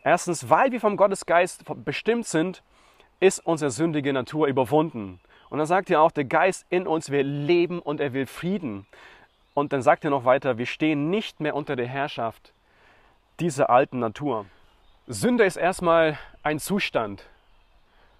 Erstens, 0.03 0.49
weil 0.49 0.71
wir 0.71 0.81
vom 0.81 0.97
Gottesgeist 0.97 1.63
bestimmt 1.85 2.25
sind, 2.25 2.61
ist 3.19 3.39
unsere 3.45 3.71
sündige 3.71 4.11
Natur 4.11 4.47
überwunden. 4.47 5.19
Und 5.53 5.59
dann 5.59 5.67
sagt 5.67 5.91
er 5.91 6.01
auch, 6.01 6.09
der 6.09 6.25
Geist 6.25 6.65
in 6.71 6.87
uns 6.87 7.11
will 7.11 7.27
leben 7.27 7.77
und 7.77 7.99
er 7.99 8.13
will 8.13 8.25
Frieden. 8.25 8.87
Und 9.53 9.71
dann 9.71 9.83
sagt 9.83 10.03
er 10.03 10.09
noch 10.09 10.25
weiter, 10.25 10.57
wir 10.57 10.65
stehen 10.65 11.11
nicht 11.11 11.39
mehr 11.41 11.55
unter 11.55 11.75
der 11.75 11.85
Herrschaft 11.85 12.53
dieser 13.39 13.69
alten 13.69 13.99
Natur. 13.99 14.47
Sünde 15.05 15.43
ist 15.43 15.57
erstmal 15.57 16.17
ein 16.41 16.57
Zustand. 16.57 17.29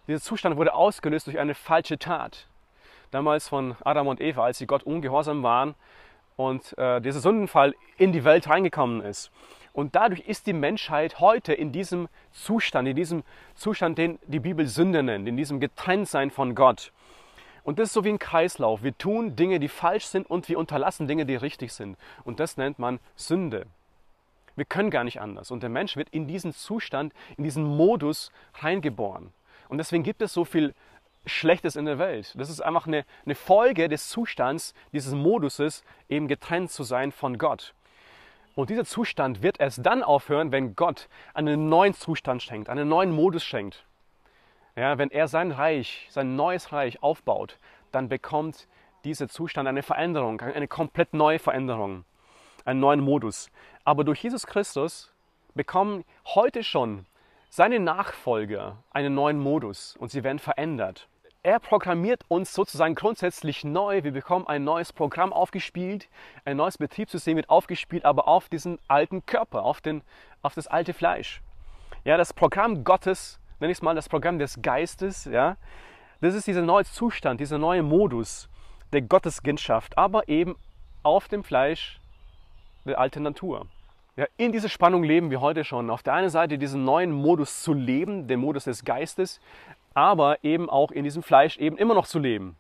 Dieser 0.07 0.21
Zustand 0.21 0.57
wurde 0.57 0.75
ausgelöst 0.75 1.25
durch 1.25 1.39
eine 1.39 1.55
falsche 1.55 1.97
Tat. 1.97 2.45
Damals 3.09 3.47
von 3.49 3.77
Adam 3.83 4.05
und 4.05 4.21
Eva, 4.21 4.43
als 4.43 4.59
sie 4.59 4.67
Gott 4.67 4.83
ungehorsam 4.83 5.41
waren 5.41 5.73
und 6.35 6.77
äh, 6.77 7.01
dieser 7.01 7.19
Sündenfall 7.19 7.73
in 7.97 8.11
die 8.11 8.25
Welt 8.25 8.47
reingekommen 8.47 9.01
ist. 9.01 9.31
Und 9.73 9.95
dadurch 9.95 10.19
ist 10.19 10.45
die 10.45 10.53
Menschheit 10.53 11.19
heute 11.19 11.53
in 11.53 11.71
diesem 11.71 12.09
Zustand, 12.31 12.87
in 12.87 12.95
diesem 12.95 13.23
Zustand, 13.55 13.97
den 13.97 14.19
die 14.27 14.39
Bibel 14.39 14.67
Sünde 14.67 15.01
nennt, 15.01 15.27
in 15.27 15.35
diesem 15.35 15.59
Getrenntsein 15.59 16.29
von 16.29 16.53
Gott. 16.53 16.91
Und 17.63 17.79
das 17.79 17.89
ist 17.89 17.93
so 17.93 18.03
wie 18.03 18.10
ein 18.10 18.20
Kreislauf. 18.20 18.84
Wir 18.84 18.98
tun 18.98 19.36
Dinge, 19.36 19.60
die 19.60 19.70
falsch 19.70 20.05
sind 20.05 20.29
und 20.29 20.50
wir 20.50 20.60
unterlassen 20.60 21.08
Dinge, 21.08 21.25
die 21.25 21.36
richtig 21.36 21.72
sind. 21.74 21.98
Und 22.24 22.39
das 22.39 22.58
nennt 22.58 22.77
man 22.77 23.00
Sünde. 23.15 23.65
Wir 24.55 24.65
können 24.65 24.89
gar 24.89 25.03
nicht 25.03 25.22
anders. 25.22 25.50
Und 25.50 25.63
der 25.63 25.70
Mensch 25.70 25.96
wird 25.96 26.10
in 26.10 26.27
diesen 26.27 26.53
Zustand, 26.53 27.13
in 27.38 27.43
diesen 27.43 27.63
Modus 27.63 28.32
reingeboren. 28.55 29.32
Und 29.70 29.77
deswegen 29.77 30.03
gibt 30.03 30.22
es 30.22 30.34
so 30.34 30.45
viel 30.45 30.76
Schlechtes 31.26 31.76
in 31.76 31.86
der 31.86 31.99
Welt. 31.99 32.34
Das 32.38 32.49
ist 32.49 32.62
einfach 32.62 32.86
eine, 32.86 33.06
eine 33.26 33.36
Folge 33.36 33.88
des 33.88 34.10
Zustands, 34.10 34.73
dieses 34.91 35.13
Moduses, 35.13 35.84
eben 36.10 36.28
getrennt 36.28 36.69
zu 36.69 36.84
sein 36.84 37.12
von 37.12 37.38
Gott. 37.38 37.73
Und 38.56 38.69
dieser 38.69 38.86
Zustand 38.86 39.41
wird 39.41 39.60
erst 39.60 39.86
dann 39.86 40.04
aufhören, 40.04 40.52
wenn 40.52 40.76
Gott 40.76 41.08
einen 41.34 41.69
neuen 41.69 41.93
Zustand 41.93 42.43
schenkt, 42.43 42.69
einen 42.69 42.88
neuen 42.88 43.12
Modus 43.12 43.43
schenkt. 43.43 43.86
Ja, 44.75 44.97
wenn 44.97 45.12
er 45.12 45.27
sein 45.27 45.51
Reich, 45.51 46.07
sein 46.09 46.36
neues 46.36 46.71
Reich 46.71 47.03
aufbaut, 47.03 47.57
dann 47.91 48.09
bekommt 48.09 48.67
dieser 49.03 49.27
Zustand 49.27 49.67
eine 49.67 49.83
Veränderung, 49.83 50.41
eine 50.41 50.67
komplett 50.67 51.13
neue 51.13 51.39
Veränderung, 51.39 52.05
einen 52.65 52.79
neuen 52.79 53.01
Modus. 53.01 53.49
Aber 53.83 54.03
durch 54.03 54.23
Jesus 54.23 54.47
Christus 54.47 55.12
bekommen 55.53 56.03
heute 56.25 56.63
schon 56.63 57.05
seine 57.49 57.79
Nachfolger 57.79 58.77
einen 58.91 59.13
neuen 59.13 59.39
Modus 59.39 59.95
und 59.97 60.09
sie 60.09 60.23
werden 60.23 60.39
verändert 60.39 61.07
er 61.43 61.59
programmiert 61.59 62.23
uns 62.29 62.53
sozusagen 62.53 62.95
grundsätzlich 62.95 63.65
neu. 63.65 64.03
Wir 64.03 64.13
bekommen 64.13 64.47
ein 64.47 64.63
neues 64.63 64.93
Programm 64.93 65.33
aufgespielt, 65.33 66.07
ein 66.45 66.55
neues 66.55 66.77
Betriebssystem 66.77 67.36
wird 67.36 67.49
aufgespielt, 67.49 68.05
aber 68.05 68.29
auf 68.29 68.47
diesen 68.47 68.79
alten 68.88 69.25
Körper, 69.25 69.63
auf, 69.63 69.81
den, 69.81 70.03
auf 70.41 70.55
das 70.55 70.67
alte 70.67 70.93
Fleisch. 70.93 71.41
Ja, 72.05 72.15
das 72.15 72.33
Programm 72.33 72.86
Gottes, 72.86 73.39
nenne 73.63 73.71
ich 73.71 73.78
es 73.78 73.82
mal 73.82 73.95
das 73.95 74.10
Programm 74.10 74.39
des 74.39 74.62
Geistes, 74.62 75.23
ja, 75.23 75.56
das 76.19 76.36
ist 76.36 76.47
dieser 76.47 76.63
neue 76.63 76.84
Zustand, 76.84 77.39
dieser 77.39 77.58
neue 77.58 77.82
Modus 77.82 78.49
der 78.91 79.02
Gotteskindschaft, 79.02 79.97
aber 79.97 80.28
eben 80.28 80.58
auf 81.02 81.30
dem 81.30 81.45
Fleisch 81.45 81.97
der 82.84 82.99
alten 82.99 83.23
Natur. 83.23 83.67
Ja, 84.17 84.26
in 84.36 84.52
dieser 84.52 84.67
Spannung 84.67 85.04
leben 85.04 85.32
wir 85.32 85.39
heute 85.39 85.63
schon. 85.63 85.89
Auf 85.89 86.04
der 86.04 86.13
einen 86.13 86.30
Seite 86.30 86.58
diesen 86.58 86.84
neuen 86.84 87.13
Modus 87.13 87.63
zu 87.63 87.73
leben, 87.73 88.28
den 88.28 88.41
Modus 88.41 88.65
des 88.65 88.84
Geistes, 88.84 89.39
aber 89.93 90.43
eben 90.43 90.69
auch 90.69 90.91
in 90.91 91.06
diesem 91.06 91.23
Fleisch 91.23 91.58
eben 91.58 91.78
immer 91.78 91.93
noch 91.93 92.06
zu 92.06 92.19
leben. 92.19 92.58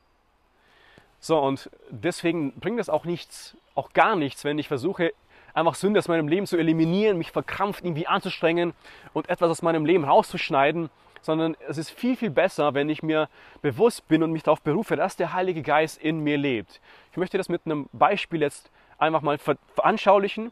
So, 1.19 1.37
und 1.37 1.69
deswegen 1.89 2.53
bringt 2.53 2.79
es 2.79 2.87
auch 2.87 3.03
nichts, 3.03 3.57
auch 3.75 3.91
gar 3.91 4.15
nichts, 4.15 4.45
wenn 4.45 4.57
ich 4.57 4.69
versuche, 4.69 5.11
einfach 5.53 5.75
Sünde 5.75 5.99
aus 5.99 6.07
meinem 6.07 6.27
Leben 6.27 6.45
zu 6.45 6.57
eliminieren, 6.57 7.17
mich 7.17 7.31
verkrampft 7.31 7.83
irgendwie 7.83 8.07
anzustrengen 8.07 8.73
und 9.13 9.29
etwas 9.29 9.49
aus 9.49 9.61
meinem 9.61 9.85
Leben 9.85 10.03
rauszuschneiden, 10.03 10.89
sondern 11.21 11.55
es 11.67 11.77
ist 11.77 11.89
viel, 11.89 12.17
viel 12.17 12.29
besser, 12.29 12.73
wenn 12.73 12.89
ich 12.89 13.01
mir 13.01 13.29
bewusst 13.61 14.07
bin 14.07 14.23
und 14.23 14.31
mich 14.31 14.43
darauf 14.43 14.61
berufe, 14.61 14.95
dass 14.95 15.15
der 15.15 15.33
Heilige 15.33 15.61
Geist 15.61 16.01
in 16.01 16.19
mir 16.19 16.37
lebt. 16.37 16.81
Ich 17.11 17.17
möchte 17.17 17.37
das 17.37 17.49
mit 17.49 17.61
einem 17.65 17.87
Beispiel 17.93 18.41
jetzt 18.41 18.71
einfach 18.97 19.21
mal 19.21 19.37
veranschaulichen. 19.37 20.51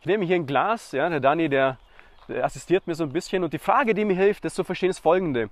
Ich 0.00 0.06
nehme 0.06 0.24
hier 0.24 0.36
ein 0.36 0.46
Glas, 0.46 0.92
ja, 0.92 1.08
der 1.08 1.20
Dani, 1.20 1.48
der, 1.48 1.78
der 2.28 2.44
assistiert 2.44 2.86
mir 2.86 2.94
so 2.94 3.04
ein 3.04 3.12
bisschen 3.12 3.44
und 3.44 3.52
die 3.52 3.58
Frage, 3.58 3.94
die 3.94 4.04
mir 4.04 4.16
hilft, 4.16 4.44
das 4.44 4.54
zu 4.54 4.64
verstehen, 4.64 4.90
ist 4.90 5.00
folgende. 5.00 5.50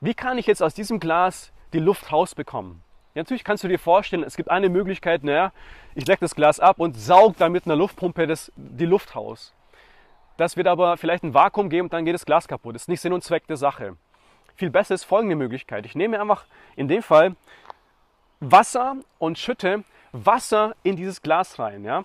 Wie 0.00 0.14
kann 0.14 0.38
ich 0.38 0.46
jetzt 0.46 0.62
aus 0.62 0.74
diesem 0.74 1.00
Glas 1.00 1.52
die 1.72 1.80
Luft 1.80 2.12
rausbekommen? 2.12 2.82
Ja, 3.14 3.20
natürlich 3.20 3.44
kannst 3.44 3.62
du 3.62 3.68
dir 3.68 3.78
vorstellen, 3.78 4.24
es 4.24 4.36
gibt 4.36 4.50
eine 4.50 4.68
Möglichkeit, 4.68 5.22
naja, 5.22 5.52
ich 5.94 6.04
lecke 6.04 6.22
das 6.22 6.34
Glas 6.34 6.58
ab 6.58 6.80
und 6.80 6.98
saug 6.98 7.36
dann 7.36 7.52
mit 7.52 7.64
einer 7.64 7.76
Luftpumpe 7.76 8.26
das, 8.26 8.50
die 8.56 8.86
Luft 8.86 9.14
raus. 9.14 9.54
Das 10.36 10.56
wird 10.56 10.66
aber 10.66 10.96
vielleicht 10.96 11.22
ein 11.22 11.32
Vakuum 11.32 11.70
geben 11.70 11.86
und 11.86 11.92
dann 11.92 12.04
geht 12.04 12.14
das 12.14 12.26
Glas 12.26 12.48
kaputt. 12.48 12.74
Das 12.74 12.82
ist 12.82 12.88
nicht 12.88 13.00
Sinn 13.00 13.12
und 13.12 13.22
Zweck 13.22 13.46
der 13.46 13.56
Sache. 13.56 13.96
Viel 14.56 14.70
besser 14.70 14.96
ist 14.96 15.04
folgende 15.04 15.36
Möglichkeit. 15.36 15.86
Ich 15.86 15.94
nehme 15.94 16.20
einfach 16.20 16.44
in 16.74 16.88
dem 16.88 17.04
Fall 17.04 17.36
Wasser 18.40 18.96
und 19.20 19.38
schütte 19.38 19.84
Wasser 20.10 20.74
in 20.82 20.96
dieses 20.96 21.22
Glas 21.22 21.60
rein. 21.60 21.84
Ja? 21.84 22.04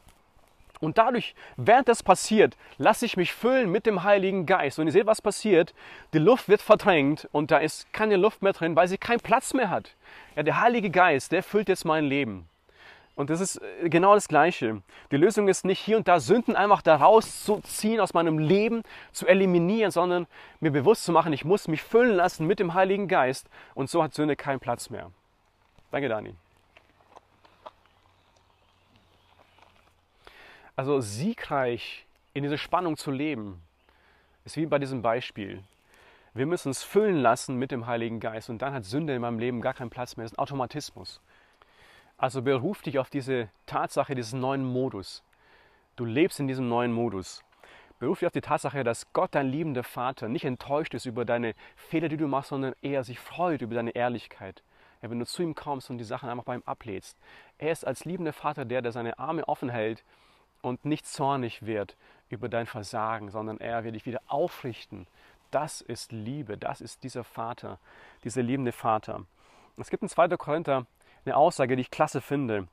Und 0.80 0.98
dadurch, 0.98 1.36
während 1.58 1.90
das 1.90 2.04
passiert, 2.04 2.56
lasse 2.78 3.06
ich 3.06 3.18
mich 3.18 3.34
füllen 3.34 3.70
mit 3.70 3.86
dem 3.86 4.04
Heiligen 4.04 4.46
Geist. 4.46 4.80
Und 4.80 4.88
ihr 4.88 4.94
seht, 4.94 5.08
was 5.08 5.22
passiert. 5.22 5.74
Die 6.14 6.20
Luft 6.20 6.48
wird 6.48 6.62
verdrängt 6.62 7.28
und 7.32 7.52
da 7.52 7.58
ist 7.58 7.92
keine 7.92 8.16
Luft 8.16 8.42
mehr 8.42 8.54
drin, 8.54 8.76
weil 8.76 8.88
sie 8.88 8.98
keinen 8.98 9.20
Platz 9.20 9.54
mehr 9.54 9.70
hat. 9.70 9.96
Ja, 10.36 10.44
der 10.44 10.62
Heilige 10.62 10.90
Geist, 10.90 11.32
der 11.32 11.44
füllt 11.44 11.68
jetzt 11.68 11.84
mein 11.84 12.06
Leben. 12.06 12.48
Und 13.20 13.30
das 13.30 13.42
ist 13.42 13.62
äh, 13.84 13.90
genau 13.90 14.16
das 14.16 14.30
Gleiche. 14.30 14.82
Die 15.12 15.18
Lösung 15.18 15.50
ist 15.50 15.66
nicht 15.66 15.80
hier 15.82 15.98
und 15.98 16.08
da 16.08 16.22
Sünden 16.22 16.56
einfach 16.56 16.82
da 16.82 16.96
rauszuziehen 16.96 18.00
aus 18.00 18.14
meinem 18.14 18.40
Leben, 18.40 18.84
zu 19.12 19.28
eliminieren, 19.28 19.92
sondern 19.92 20.26
mir 20.62 20.72
bewusst 20.72 21.04
zu 21.04 21.12
machen, 21.12 21.34
ich 21.34 21.44
muss 21.44 21.68
mich 21.68 21.84
füllen 21.84 22.16
lassen 22.16 22.48
mit 22.48 22.60
dem 22.60 22.74
Heiligen 22.74 23.10
Geist. 23.10 23.50
Und 23.76 23.90
so 23.90 24.02
hat 24.02 24.14
Sünde 24.14 24.38
keinen 24.38 24.62
Platz 24.62 24.90
mehr. 24.90 25.12
Danke, 25.92 26.08
Dani. 26.08 26.34
Also 30.80 31.02
siegreich 31.02 32.06
in 32.34 32.44
dieser 32.44 32.58
Spannung 32.58 32.96
zu 32.96 33.12
leben, 33.12 33.62
ist 34.46 34.56
wie 34.56 34.66
bei 34.66 34.80
diesem 34.80 35.02
Beispiel. 35.02 35.62
Wir 36.34 36.46
müssen 36.46 36.70
uns 36.70 36.84
füllen 36.84 37.18
lassen 37.18 37.58
mit 37.58 37.72
dem 37.72 37.86
Heiligen 37.86 38.22
Geist 38.22 38.50
und 38.50 38.62
dann 38.62 38.74
hat 38.74 38.86
Sünde 38.86 39.14
in 39.14 39.22
meinem 39.22 39.40
Leben 39.40 39.60
gar 39.60 39.74
keinen 39.74 39.90
Platz 39.90 40.16
mehr. 40.16 40.24
Das 40.24 40.32
ist 40.32 40.38
ein 40.38 40.42
Automatismus. 40.42 41.20
Also 42.18 42.42
beruf 42.44 42.82
dich 42.82 42.98
auf 42.98 43.10
diese 43.10 43.50
Tatsache, 43.66 44.16
diesen 44.16 44.40
neuen 44.40 44.64
Modus. 44.64 45.22
Du 45.98 46.06
lebst 46.06 46.40
in 46.40 46.48
diesem 46.48 46.70
neuen 46.70 46.94
Modus. 46.94 47.44
Beruf 48.00 48.20
dich 48.20 48.28
auf 48.28 48.32
die 48.32 48.40
Tatsache, 48.40 48.86
dass 48.86 49.12
Gott, 49.12 49.36
dein 49.36 49.52
liebender 49.52 49.84
Vater, 49.84 50.30
nicht 50.30 50.46
enttäuscht 50.46 50.94
ist 50.94 51.06
über 51.06 51.26
deine 51.26 51.56
Fehler, 51.76 52.08
die 52.08 52.16
du 52.16 52.28
machst, 52.28 52.52
sondern 52.52 52.74
eher 52.82 53.04
sich 53.04 53.20
freut 53.20 53.62
über 53.62 53.76
deine 53.76 53.92
Ehrlichkeit, 53.92 54.64
Ja, 55.02 55.10
wenn 55.10 55.20
du 55.20 55.26
zu 55.26 55.44
ihm 55.44 55.56
kommst 55.56 55.90
und 55.90 55.98
die 55.98 56.06
Sachen 56.06 56.30
einfach 56.30 56.46
bei 56.46 56.56
ihm 56.56 56.64
ablädst. 56.66 57.18
Er 57.58 57.74
ist 57.74 57.86
als 57.86 58.06
liebender 58.06 58.32
Vater 58.32 58.64
der, 58.64 58.82
der 58.82 58.94
seine 58.94 59.20
Arme 59.20 59.46
offen 59.46 59.68
hält 59.68 60.06
und 60.62 60.86
nicht 60.86 61.08
zornig 61.08 61.66
wird 61.66 61.98
über 62.30 62.50
dein 62.50 62.66
Versagen, 62.66 63.30
sondern 63.30 63.60
er 63.60 63.84
wird 63.84 63.96
dich 63.96 64.06
wieder 64.06 64.22
aufrichten. 64.28 65.08
Das 65.52 65.82
ist 65.82 66.12
Liebe, 66.12 66.58
das 66.58 66.82
ist 66.82 67.04
dieser 67.04 67.24
Vater, 67.24 67.80
dieser 68.24 68.44
liebende 68.44 68.72
Vater. 68.72 69.26
Es 69.78 69.90
gibt 69.90 70.04
in 70.04 70.10
2. 70.10 70.30
Korinther 70.38 70.86
eine 71.26 71.36
Aussage, 71.36 71.76
die 71.76 71.82
ich 71.82 71.92
klasse 71.92 72.22
finde. 72.22 72.68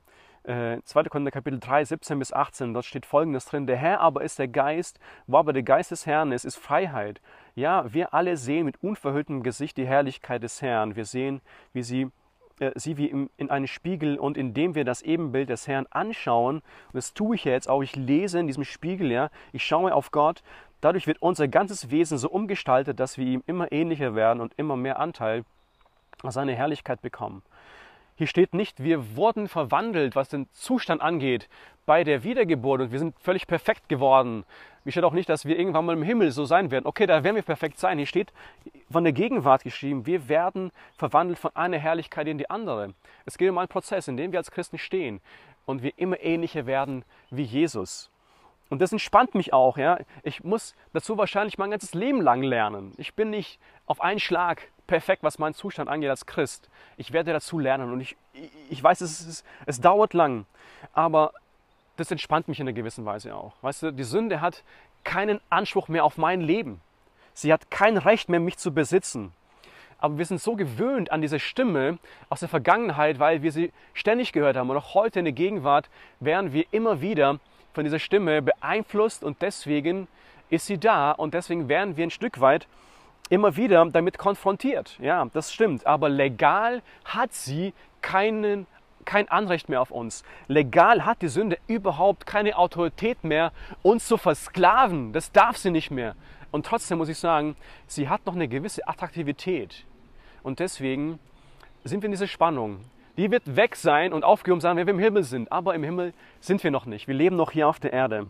2. 0.47 1.01
Äh, 1.01 1.03
Korinther 1.09 1.31
Kapitel 1.31 1.59
3, 1.59 1.83
17 1.83 2.19
bis 2.19 2.31
18, 2.31 2.73
dort 2.73 2.85
steht 2.85 3.05
folgendes 3.05 3.45
drin, 3.45 3.67
der 3.67 3.75
Herr 3.75 3.99
aber 3.99 4.21
ist 4.21 4.39
der 4.39 4.47
Geist, 4.47 4.97
wo 5.25 5.37
aber 5.37 5.51
der 5.51 5.63
Geist 5.63 5.91
des 5.91 6.05
Herrn 6.05 6.31
ist, 6.31 6.45
ist 6.45 6.55
Freiheit. 6.55 7.19
Ja, 7.55 7.91
wir 7.93 8.13
alle 8.13 8.37
sehen 8.37 8.65
mit 8.65 8.81
unverhülltem 8.81 9.43
Gesicht 9.43 9.75
die 9.75 9.87
Herrlichkeit 9.87 10.43
des 10.43 10.61
Herrn. 10.61 10.95
Wir 10.95 11.03
sehen, 11.03 11.41
wie 11.73 11.83
sie, 11.83 12.11
sie 12.75 12.97
wie 12.97 13.27
in 13.37 13.49
einem 13.49 13.67
Spiegel 13.67 14.17
und 14.17 14.37
indem 14.37 14.75
wir 14.75 14.85
das 14.85 15.01
Ebenbild 15.01 15.49
des 15.49 15.67
Herrn 15.67 15.85
anschauen, 15.89 16.57
und 16.57 16.93
das 16.93 17.13
tue 17.13 17.35
ich 17.35 17.45
jetzt 17.45 17.69
auch, 17.69 17.81
ich 17.81 17.95
lese 17.95 18.39
in 18.39 18.47
diesem 18.47 18.63
Spiegel, 18.63 19.11
ja, 19.11 19.29
ich 19.53 19.65
schaue 19.65 19.93
auf 19.93 20.11
Gott, 20.11 20.43
dadurch 20.81 21.07
wird 21.07 21.21
unser 21.21 21.47
ganzes 21.47 21.91
Wesen 21.91 22.17
so 22.17 22.29
umgestaltet, 22.29 22.99
dass 22.99 23.17
wir 23.17 23.25
ihm 23.25 23.43
immer 23.45 23.71
ähnlicher 23.71 24.15
werden 24.15 24.41
und 24.41 24.53
immer 24.57 24.75
mehr 24.75 24.99
Anteil 24.99 25.43
an 26.23 26.31
seine 26.31 26.55
Herrlichkeit 26.55 27.01
bekommen. 27.01 27.43
Hier 28.17 28.25
steht 28.25 28.55
nicht, 28.55 28.83
wir 28.83 29.15
wurden 29.15 29.47
verwandelt, 29.47 30.15
was 30.15 30.27
den 30.27 30.51
Zustand 30.51 31.03
angeht, 31.03 31.47
bei 31.85 32.03
der 32.03 32.23
Wiedergeburt 32.23 32.81
und 32.81 32.91
wir 32.91 32.97
sind 32.97 33.15
völlig 33.19 33.45
perfekt 33.45 33.87
geworden. 33.89 34.43
Hier 34.81 34.91
steht 34.91 35.03
auch 35.03 35.13
nicht, 35.13 35.29
dass 35.29 35.45
wir 35.45 35.57
irgendwann 35.57 35.85
mal 35.85 35.95
im 35.95 36.01
Himmel 36.01 36.31
so 36.31 36.43
sein 36.43 36.71
werden. 36.71 36.87
Okay, 36.87 37.05
da 37.05 37.23
werden 37.23 37.35
wir 37.35 37.43
perfekt 37.43 37.77
sein. 37.77 37.99
Hier 37.99 38.07
steht 38.07 38.33
von 38.89 39.03
der 39.03 39.13
Gegenwart 39.13 39.63
geschrieben, 39.63 40.07
wir 40.07 40.29
werden 40.29 40.71
verwandelt 40.97 41.37
von 41.37 41.55
einer 41.55 41.77
Herrlichkeit 41.77 42.27
in 42.27 42.39
die 42.39 42.49
andere. 42.49 42.95
Es 43.25 43.37
geht 43.37 43.51
um 43.51 43.57
einen 43.59 43.67
Prozess, 43.67 44.07
in 44.07 44.17
dem 44.17 44.31
wir 44.31 44.39
als 44.39 44.49
Christen 44.49 44.79
stehen 44.79 45.21
und 45.67 45.83
wir 45.83 45.91
immer 45.97 46.19
ähnlicher 46.19 46.65
werden 46.65 47.05
wie 47.29 47.43
Jesus. 47.43 48.09
Und 48.69 48.81
das 48.81 48.91
entspannt 48.91 49.35
mich 49.35 49.53
auch. 49.53 49.77
Ja? 49.77 49.99
Ich 50.23 50.43
muss 50.43 50.73
dazu 50.91 51.19
wahrscheinlich 51.19 51.59
mein 51.59 51.69
ganzes 51.69 51.93
Leben 51.93 52.21
lang 52.21 52.41
lernen. 52.41 52.93
Ich 52.97 53.13
bin 53.13 53.29
nicht 53.29 53.59
auf 53.85 54.01
einen 54.01 54.19
Schlag 54.19 54.71
perfekt, 54.87 55.23
was 55.23 55.39
meinen 55.39 55.53
Zustand 55.53 55.89
angeht 55.89 56.09
als 56.09 56.25
Christ. 56.25 56.69
Ich 56.97 57.13
werde 57.13 57.33
dazu 57.33 57.59
lernen 57.59 57.91
und 57.91 58.01
ich, 58.01 58.15
ich 58.69 58.81
weiß, 58.81 59.01
es, 59.01 59.21
ist, 59.21 59.45
es 59.65 59.81
dauert 59.81 60.13
lang, 60.13 60.45
aber 60.93 61.33
das 61.97 62.11
entspannt 62.11 62.47
mich 62.47 62.59
in 62.59 62.67
einer 62.67 62.73
gewissen 62.73 63.05
Weise 63.05 63.35
auch. 63.35 63.53
Weißt 63.61 63.83
du, 63.83 63.91
die 63.91 64.03
Sünde 64.03 64.41
hat 64.41 64.63
keinen 65.03 65.39
Anspruch 65.49 65.87
mehr 65.87 66.05
auf 66.05 66.17
mein 66.17 66.41
Leben. 66.41 66.81
Sie 67.33 67.53
hat 67.53 67.69
kein 67.69 67.97
Recht 67.97 68.29
mehr, 68.29 68.39
mich 68.39 68.57
zu 68.57 68.73
besitzen. 68.73 69.31
Aber 69.99 70.17
wir 70.17 70.25
sind 70.25 70.41
so 70.41 70.55
gewöhnt 70.55 71.11
an 71.11 71.21
diese 71.21 71.39
Stimme 71.39 71.97
aus 72.29 72.41
der 72.41 72.49
Vergangenheit, 72.49 73.19
weil 73.19 73.41
wir 73.41 73.51
sie 73.51 73.71
ständig 73.93 74.31
gehört 74.31 74.55
haben. 74.55 74.69
Und 74.69 74.77
auch 74.77 74.93
heute 74.93 75.19
in 75.19 75.25
der 75.25 75.33
Gegenwart 75.33 75.89
werden 76.19 76.53
wir 76.53 76.65
immer 76.71 77.01
wieder 77.01 77.39
von 77.73 77.83
dieser 77.83 77.99
Stimme 77.99 78.41
beeinflusst 78.41 79.23
und 79.23 79.41
deswegen 79.41 80.07
ist 80.49 80.65
sie 80.65 80.77
da 80.77 81.11
und 81.11 81.33
deswegen 81.33 81.67
werden 81.67 81.97
wir 81.97 82.05
ein 82.05 82.11
Stück 82.11 82.39
weit 82.39 82.67
immer 83.29 83.55
wieder 83.57 83.85
damit 83.85 84.17
konfrontiert. 84.17 84.97
Ja, 84.99 85.25
das 85.33 85.53
stimmt. 85.53 85.85
Aber 85.85 86.09
legal 86.09 86.81
hat 87.05 87.33
sie 87.33 87.73
keinen, 88.01 88.67
kein 89.05 89.29
Anrecht 89.29 89.69
mehr 89.69 89.81
auf 89.81 89.91
uns. 89.91 90.23
Legal 90.47 91.05
hat 91.05 91.21
die 91.21 91.27
Sünde 91.27 91.57
überhaupt 91.67 92.25
keine 92.25 92.57
Autorität 92.57 93.23
mehr, 93.23 93.51
uns 93.81 94.07
zu 94.07 94.17
versklaven. 94.17 95.13
Das 95.13 95.31
darf 95.31 95.57
sie 95.57 95.71
nicht 95.71 95.91
mehr. 95.91 96.15
Und 96.51 96.65
trotzdem 96.65 96.97
muss 96.97 97.09
ich 97.09 97.19
sagen, 97.19 97.55
sie 97.87 98.09
hat 98.09 98.25
noch 98.25 98.35
eine 98.35 98.47
gewisse 98.47 98.87
Attraktivität. 98.87 99.85
Und 100.43 100.59
deswegen 100.59 101.19
sind 101.83 102.01
wir 102.01 102.07
in 102.07 102.11
dieser 102.11 102.27
Spannung. 102.27 102.85
Die 103.17 103.31
wird 103.31 103.55
weg 103.55 103.75
sein 103.75 104.13
und 104.13 104.23
aufgehoben 104.23 104.61
sein, 104.61 104.77
wenn 104.77 104.85
wir 104.85 104.93
im 104.93 104.99
Himmel 104.99 105.23
sind. 105.23 105.51
Aber 105.51 105.73
im 105.75 105.83
Himmel 105.83 106.13
sind 106.39 106.63
wir 106.63 106.71
noch 106.71 106.85
nicht. 106.85 107.07
Wir 107.07 107.15
leben 107.15 107.35
noch 107.35 107.51
hier 107.51 107.67
auf 107.67 107.79
der 107.79 107.91
Erde. 107.91 108.27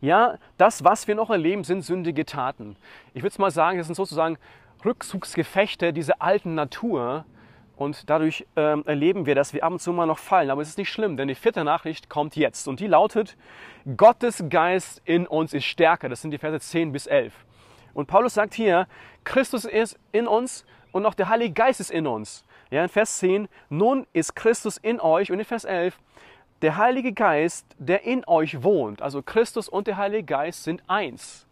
Ja, 0.00 0.38
das, 0.56 0.84
was 0.84 1.08
wir 1.08 1.14
noch 1.14 1.30
erleben, 1.30 1.64
sind 1.64 1.82
sündige 1.82 2.24
Taten. 2.24 2.76
Ich 3.14 3.22
würde 3.22 3.40
mal 3.40 3.50
sagen, 3.50 3.78
das 3.78 3.86
sind 3.86 3.96
sozusagen 3.96 4.38
Rückzugsgefechte 4.84 5.92
dieser 5.92 6.22
alten 6.22 6.54
Natur. 6.54 7.24
Und 7.76 8.08
dadurch 8.08 8.46
ähm, 8.56 8.84
erleben 8.86 9.26
wir, 9.26 9.34
dass 9.34 9.52
wir 9.52 9.62
ab 9.62 9.72
und 9.72 9.80
zu 9.80 9.92
mal 9.92 10.06
noch 10.06 10.18
fallen. 10.18 10.50
Aber 10.50 10.62
es 10.62 10.68
ist 10.68 10.78
nicht 10.78 10.90
schlimm, 10.90 11.16
denn 11.18 11.28
die 11.28 11.34
vierte 11.34 11.62
Nachricht 11.62 12.08
kommt 12.08 12.34
jetzt. 12.34 12.68
Und 12.68 12.80
die 12.80 12.86
lautet, 12.86 13.36
Gottes 13.96 14.44
Geist 14.48 15.02
in 15.04 15.26
uns 15.26 15.52
ist 15.52 15.64
stärker. 15.64 16.08
Das 16.08 16.22
sind 16.22 16.30
die 16.30 16.38
Verse 16.38 16.58
10 16.58 16.92
bis 16.92 17.06
11. 17.06 17.34
Und 17.92 18.06
Paulus 18.06 18.34
sagt 18.34 18.54
hier, 18.54 18.86
Christus 19.24 19.64
ist 19.64 19.98
in 20.12 20.26
uns 20.26 20.64
und 20.92 21.04
auch 21.04 21.14
der 21.14 21.28
Heilige 21.28 21.52
Geist 21.52 21.80
ist 21.80 21.90
in 21.90 22.06
uns. 22.06 22.44
Ja, 22.70 22.82
in 22.82 22.88
Vers 22.88 23.18
10, 23.18 23.48
nun 23.68 24.06
ist 24.12 24.34
Christus 24.34 24.76
in 24.78 25.00
euch 25.00 25.30
und 25.30 25.38
in 25.38 25.44
Vers 25.44 25.64
11, 25.64 25.98
der 26.62 26.76
Heilige 26.76 27.12
Geist, 27.12 27.66
der 27.78 28.04
in 28.04 28.26
euch 28.26 28.62
wohnt, 28.62 29.02
also 29.02 29.22
Christus 29.22 29.68
und 29.68 29.86
der 29.86 29.96
Heilige 29.96 30.24
Geist 30.24 30.64
sind 30.64 30.82
eins. 30.88 31.46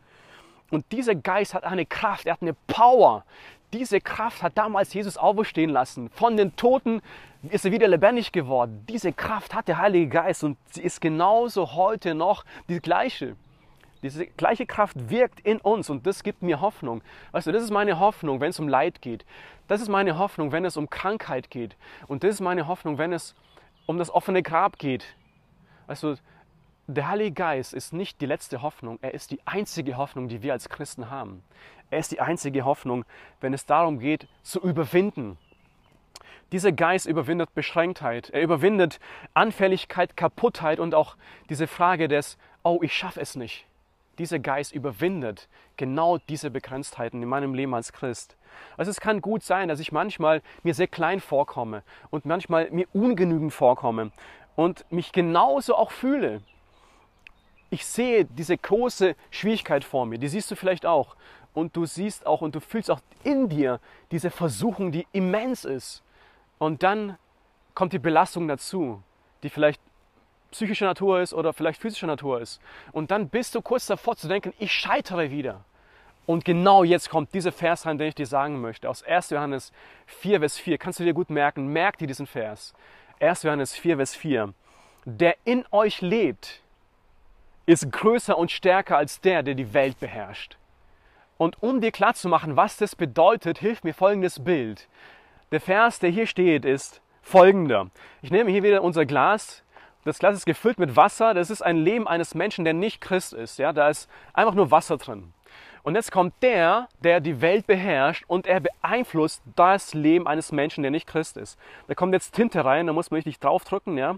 Und 0.70 0.84
dieser 0.92 1.14
Geist 1.14 1.54
hat 1.54 1.64
eine 1.64 1.86
Kraft, 1.86 2.26
er 2.26 2.32
hat 2.32 2.42
eine 2.42 2.54
Power. 2.66 3.24
Diese 3.72 4.00
Kraft 4.00 4.42
hat 4.42 4.56
damals 4.56 4.94
Jesus 4.94 5.16
auferstehen 5.16 5.70
lassen. 5.70 6.08
Von 6.10 6.36
den 6.36 6.56
Toten 6.56 7.02
ist 7.50 7.64
er 7.64 7.72
wieder 7.72 7.88
lebendig 7.88 8.32
geworden. 8.32 8.84
Diese 8.88 9.12
Kraft 9.12 9.54
hat 9.54 9.68
der 9.68 9.78
Heilige 9.78 10.08
Geist 10.08 10.42
und 10.44 10.56
sie 10.70 10.82
ist 10.82 11.00
genauso 11.00 11.74
heute 11.74 12.14
noch 12.14 12.44
die 12.68 12.80
gleiche. 12.80 13.36
Diese 14.02 14.26
gleiche 14.26 14.66
Kraft 14.66 15.10
wirkt 15.10 15.40
in 15.40 15.58
uns 15.58 15.88
und 15.90 16.06
das 16.06 16.22
gibt 16.22 16.42
mir 16.42 16.60
Hoffnung. 16.60 17.02
Weißt 17.32 17.46
du, 17.46 17.52
das 17.52 17.62
ist 17.62 17.70
meine 17.70 17.98
Hoffnung, 17.98 18.40
wenn 18.40 18.50
es 18.50 18.60
um 18.60 18.68
Leid 18.68 19.00
geht. 19.00 19.24
Das 19.66 19.80
ist 19.80 19.88
meine 19.88 20.18
Hoffnung, 20.18 20.52
wenn 20.52 20.64
es 20.64 20.76
um 20.76 20.90
Krankheit 20.90 21.50
geht. 21.50 21.76
Und 22.06 22.22
das 22.22 22.34
ist 22.34 22.40
meine 22.40 22.66
Hoffnung, 22.66 22.98
wenn 22.98 23.12
es 23.12 23.34
um 23.86 23.98
das 23.98 24.10
offene 24.10 24.42
Grab 24.42 24.78
geht. 24.78 25.16
Weißt 25.86 26.02
du, 26.02 26.16
der 26.86 27.08
Heilige 27.08 27.32
Geist 27.32 27.72
ist 27.72 27.92
nicht 27.92 28.20
die 28.20 28.26
letzte 28.26 28.60
Hoffnung, 28.62 28.98
er 29.00 29.14
ist 29.14 29.30
die 29.30 29.40
einzige 29.46 29.96
Hoffnung, 29.96 30.28
die 30.28 30.42
wir 30.42 30.52
als 30.52 30.68
Christen 30.68 31.10
haben. 31.10 31.42
Er 31.90 31.98
ist 31.98 32.12
die 32.12 32.20
einzige 32.20 32.64
Hoffnung, 32.64 33.04
wenn 33.40 33.54
es 33.54 33.66
darum 33.66 33.98
geht, 33.98 34.28
zu 34.42 34.60
überwinden. 34.60 35.38
Dieser 36.52 36.72
Geist 36.72 37.06
überwindet 37.06 37.54
Beschränktheit, 37.54 38.30
er 38.30 38.42
überwindet 38.42 39.00
Anfälligkeit, 39.32 40.16
Kaputtheit 40.16 40.78
und 40.78 40.94
auch 40.94 41.16
diese 41.48 41.66
Frage 41.66 42.06
des, 42.06 42.36
oh, 42.62 42.80
ich 42.82 42.94
schaffe 42.94 43.20
es 43.20 43.34
nicht. 43.34 43.66
Dieser 44.18 44.38
Geist 44.38 44.72
überwindet 44.72 45.48
genau 45.76 46.18
diese 46.18 46.50
Begrenztheiten 46.50 47.22
in 47.22 47.28
meinem 47.28 47.54
Leben 47.54 47.74
als 47.74 47.92
Christ. 47.92 48.36
Also 48.76 48.90
es 48.90 49.00
kann 49.00 49.20
gut 49.20 49.42
sein, 49.42 49.68
dass 49.68 49.80
ich 49.80 49.92
manchmal 49.92 50.42
mir 50.62 50.74
sehr 50.74 50.86
klein 50.86 51.20
vorkomme 51.20 51.82
und 52.10 52.24
manchmal 52.24 52.70
mir 52.70 52.86
ungenügend 52.92 53.52
vorkomme 53.52 54.12
und 54.56 54.90
mich 54.90 55.12
genauso 55.12 55.74
auch 55.74 55.90
fühle. 55.90 56.42
Ich 57.70 57.84
sehe 57.86 58.24
diese 58.24 58.56
große 58.56 59.16
Schwierigkeit 59.30 59.84
vor 59.84 60.06
mir, 60.06 60.18
die 60.18 60.28
siehst 60.28 60.50
du 60.50 60.54
vielleicht 60.54 60.86
auch. 60.86 61.16
Und 61.52 61.76
du 61.76 61.86
siehst 61.86 62.26
auch 62.26 62.40
und 62.40 62.54
du 62.56 62.60
fühlst 62.60 62.90
auch 62.90 63.00
in 63.22 63.48
dir 63.48 63.80
diese 64.10 64.30
Versuchung, 64.30 64.90
die 64.90 65.06
immens 65.12 65.64
ist. 65.64 66.02
Und 66.58 66.82
dann 66.82 67.16
kommt 67.74 67.92
die 67.92 68.00
Belastung 68.00 68.48
dazu, 68.48 69.02
die 69.42 69.50
vielleicht 69.50 69.80
psychischer 70.54 70.86
Natur 70.86 71.20
ist 71.20 71.34
oder 71.34 71.52
vielleicht 71.52 71.80
physischer 71.80 72.06
Natur 72.06 72.40
ist. 72.40 72.60
Und 72.92 73.10
dann 73.10 73.28
bist 73.28 73.54
du 73.54 73.62
kurz 73.62 73.86
davor 73.86 74.16
zu 74.16 74.28
denken, 74.28 74.54
ich 74.58 74.72
scheitere 74.72 75.30
wieder. 75.30 75.64
Und 76.26 76.44
genau 76.44 76.84
jetzt 76.84 77.10
kommt 77.10 77.34
dieser 77.34 77.52
Vers 77.52 77.84
rein, 77.84 77.98
den 77.98 78.08
ich 78.08 78.14
dir 78.14 78.26
sagen 78.26 78.60
möchte. 78.60 78.88
Aus 78.88 79.02
1. 79.02 79.30
Johannes 79.30 79.72
4, 80.06 80.40
Vers 80.40 80.58
4. 80.58 80.78
Kannst 80.78 81.00
du 81.00 81.04
dir 81.04 81.12
gut 81.12 81.28
merken? 81.28 81.66
Merk 81.66 81.98
dir 81.98 82.06
diesen 82.06 82.26
Vers. 82.26 82.72
1. 83.20 83.42
Johannes 83.42 83.74
4, 83.74 83.96
Vers 83.96 84.14
4. 84.14 84.54
Der 85.04 85.36
in 85.44 85.66
euch 85.70 86.00
lebt, 86.00 86.62
ist 87.66 87.90
größer 87.92 88.38
und 88.38 88.50
stärker 88.50 88.96
als 88.96 89.20
der, 89.20 89.42
der 89.42 89.54
die 89.54 89.74
Welt 89.74 89.98
beherrscht. 90.00 90.56
Und 91.36 91.62
um 91.62 91.80
dir 91.80 91.90
klarzumachen, 91.90 92.56
was 92.56 92.76
das 92.76 92.96
bedeutet, 92.96 93.58
hilft 93.58 93.84
mir 93.84 93.92
folgendes 93.92 94.42
Bild. 94.44 94.88
Der 95.50 95.60
Vers, 95.60 95.98
der 95.98 96.10
hier 96.10 96.26
steht, 96.26 96.64
ist 96.64 97.02
folgender. 97.22 97.90
Ich 98.22 98.30
nehme 98.30 98.50
hier 98.50 98.62
wieder 98.62 98.82
unser 98.82 99.04
Glas, 99.04 99.63
das 100.04 100.18
Glas 100.18 100.36
ist 100.36 100.46
gefüllt 100.46 100.78
mit 100.78 100.96
Wasser. 100.96 101.34
Das 101.34 101.50
ist 101.50 101.62
ein 101.62 101.76
Leben 101.76 102.06
eines 102.06 102.34
Menschen, 102.34 102.64
der 102.64 102.74
nicht 102.74 103.00
Christ 103.00 103.32
ist. 103.32 103.58
Ja, 103.58 103.72
da 103.72 103.88
ist 103.88 104.08
einfach 104.32 104.54
nur 104.54 104.70
Wasser 104.70 104.96
drin. 104.96 105.32
Und 105.82 105.96
jetzt 105.96 106.12
kommt 106.12 106.34
der, 106.42 106.88
der 107.00 107.20
die 107.20 107.42
Welt 107.42 107.66
beherrscht 107.66 108.24
und 108.26 108.46
er 108.46 108.60
beeinflusst 108.60 109.42
das 109.54 109.92
Leben 109.92 110.26
eines 110.26 110.50
Menschen, 110.50 110.82
der 110.82 110.90
nicht 110.90 111.06
Christ 111.06 111.36
ist. 111.36 111.58
Da 111.88 111.94
kommt 111.94 112.14
jetzt 112.14 112.34
Tinte 112.34 112.64
rein, 112.64 112.86
da 112.86 112.94
muss 112.94 113.10
man 113.10 113.16
richtig 113.16 113.38
draufdrücken, 113.38 113.98
ja. 113.98 114.16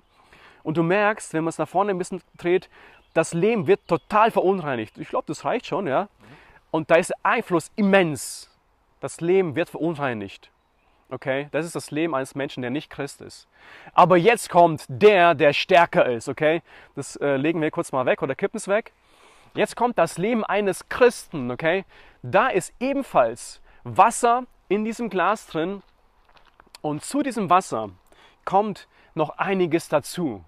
Und 0.63 0.77
du 0.77 0.85
merkst, 0.85 1.33
wenn 1.33 1.43
man 1.43 1.49
es 1.49 1.59
nach 1.59 1.69
vorne 1.69 1.91
ein 1.91 1.99
bisschen 1.99 2.23
dreht, 2.37 2.69
das 3.15 3.35
Leben 3.35 3.67
wird 3.67 3.81
total 3.89 4.31
verunreinigt. 4.31 4.97
Ich 4.99 5.09
glaube, 5.09 5.25
das 5.27 5.45
reicht 5.45 5.67
schon, 5.67 5.89
ja. 5.89 6.09
Und 6.71 6.91
da 6.91 6.97
ist 6.97 7.11
der 7.11 7.19
Einfluss 7.25 7.73
immens. 7.75 8.49
Das 9.01 9.21
Leben 9.21 9.57
wird 9.57 9.69
verunreinigt. 9.69 10.51
Okay, 11.09 11.49
das 11.53 11.65
ist 11.65 11.77
das 11.77 11.93
Leben 11.93 12.15
eines 12.17 12.35
Menschen, 12.35 12.63
der 12.63 12.71
nicht 12.71 12.91
Christ 12.91 13.21
ist. 13.21 13.47
Aber 13.95 14.17
jetzt 14.17 14.51
kommt 14.51 14.85
der, 14.89 15.35
der 15.35 15.53
stärker 15.53 16.07
ist. 16.07 16.29
Okay, 16.29 16.63
das 16.97 17.17
äh, 17.17 17.37
legen 17.37 17.61
wir 17.61 17.71
kurz 17.71 17.93
mal 17.93 18.07
weg 18.07 18.23
oder 18.23 18.35
kippen 18.35 18.57
es 18.57 18.67
weg. 18.67 18.93
Jetzt 19.55 19.77
kommt 19.77 19.99
das 19.99 20.19
Leben 20.19 20.45
eines 20.45 20.89
Christen. 20.89 21.51
Okay, 21.51 21.85
da 22.23 22.49
ist 22.49 22.75
ebenfalls 22.81 23.61
Wasser 23.85 24.45
in 24.69 24.85
diesem 24.85 25.09
Glas 25.11 25.47
drin 25.47 25.83
Und 26.83 27.05
zu 27.05 27.23
diesem 27.23 27.51
Wasser 27.51 27.91
kommt 28.45 28.89
noch 29.15 29.31
einiges 29.39 29.89
dazu. 29.89 30.45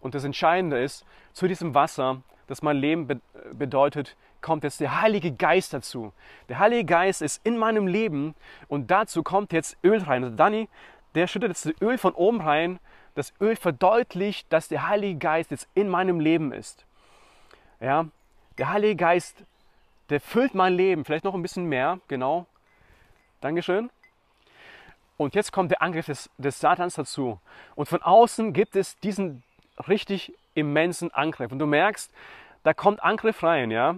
Und 0.00 0.14
das 0.14 0.24
Entscheidende 0.24 0.82
ist, 0.82 1.04
zu 1.32 1.48
diesem 1.48 1.74
Wasser, 1.74 2.22
das 2.50 2.62
mein 2.62 2.76
Leben 2.76 3.06
be 3.06 3.20
bedeutet, 3.52 4.16
kommt 4.40 4.64
jetzt 4.64 4.80
der 4.80 5.00
Heilige 5.00 5.30
Geist 5.30 5.72
dazu. 5.72 6.12
Der 6.48 6.58
Heilige 6.58 6.84
Geist 6.84 7.22
ist 7.22 7.40
in 7.46 7.56
meinem 7.56 7.86
Leben 7.86 8.34
und 8.66 8.90
dazu 8.90 9.22
kommt 9.22 9.52
jetzt 9.52 9.76
Öl 9.84 10.02
rein. 10.02 10.24
Und 10.24 10.36
Danny, 10.36 10.68
der 11.14 11.28
schüttet 11.28 11.50
jetzt 11.50 11.66
das 11.66 11.80
Öl 11.80 11.96
von 11.96 12.12
oben 12.12 12.40
rein. 12.40 12.80
Das 13.14 13.32
Öl 13.40 13.54
verdeutlicht, 13.54 14.52
dass 14.52 14.66
der 14.66 14.88
Heilige 14.88 15.18
Geist 15.18 15.52
jetzt 15.52 15.68
in 15.74 15.88
meinem 15.88 16.18
Leben 16.18 16.52
ist. 16.52 16.84
Ja, 17.78 18.06
der 18.58 18.70
Heilige 18.70 18.96
Geist, 18.96 19.44
der 20.08 20.20
füllt 20.20 20.54
mein 20.54 20.74
Leben, 20.74 21.04
vielleicht 21.04 21.24
noch 21.24 21.34
ein 21.34 21.42
bisschen 21.42 21.66
mehr, 21.66 22.00
genau. 22.08 22.46
Dankeschön. 23.40 23.90
Und 25.16 25.36
jetzt 25.36 25.52
kommt 25.52 25.70
der 25.70 25.82
Angriff 25.82 26.06
des, 26.06 26.30
des 26.36 26.58
Satans 26.58 26.94
dazu. 26.94 27.38
Und 27.76 27.88
von 27.88 28.02
außen 28.02 28.52
gibt 28.52 28.74
es 28.74 28.98
diesen 28.98 29.44
richtig 29.86 30.34
immensen 30.54 31.12
Angriff. 31.12 31.52
Und 31.52 31.58
du 31.58 31.66
merkst, 31.66 32.12
da 32.62 32.74
kommt 32.74 33.02
Angriff 33.02 33.42
rein, 33.42 33.70
ja. 33.70 33.96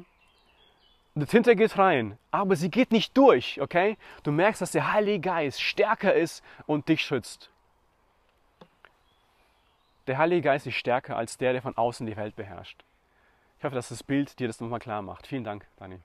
Die 1.14 1.26
Tinte 1.26 1.54
geht 1.56 1.76
rein, 1.76 2.18
aber 2.30 2.56
sie 2.56 2.70
geht 2.70 2.90
nicht 2.90 3.16
durch, 3.16 3.60
okay? 3.60 3.98
Du 4.22 4.32
merkst, 4.32 4.62
dass 4.62 4.72
der 4.72 4.92
Heilige 4.92 5.20
Geist 5.20 5.60
stärker 5.60 6.14
ist 6.14 6.42
und 6.66 6.88
dich 6.88 7.02
schützt. 7.02 7.50
Der 10.06 10.16
Heilige 10.16 10.42
Geist 10.42 10.66
ist 10.66 10.74
stärker 10.74 11.16
als 11.16 11.36
der, 11.36 11.52
der 11.52 11.60
von 11.60 11.76
außen 11.76 12.06
die 12.06 12.16
Welt 12.16 12.34
beherrscht. 12.34 12.82
Ich 13.58 13.64
hoffe, 13.64 13.74
dass 13.74 13.90
das 13.90 14.02
Bild 14.02 14.38
dir 14.38 14.46
das 14.46 14.60
nochmal 14.60 14.80
klar 14.80 15.02
macht. 15.02 15.26
Vielen 15.26 15.44
Dank, 15.44 15.66
Dani. 15.76 16.00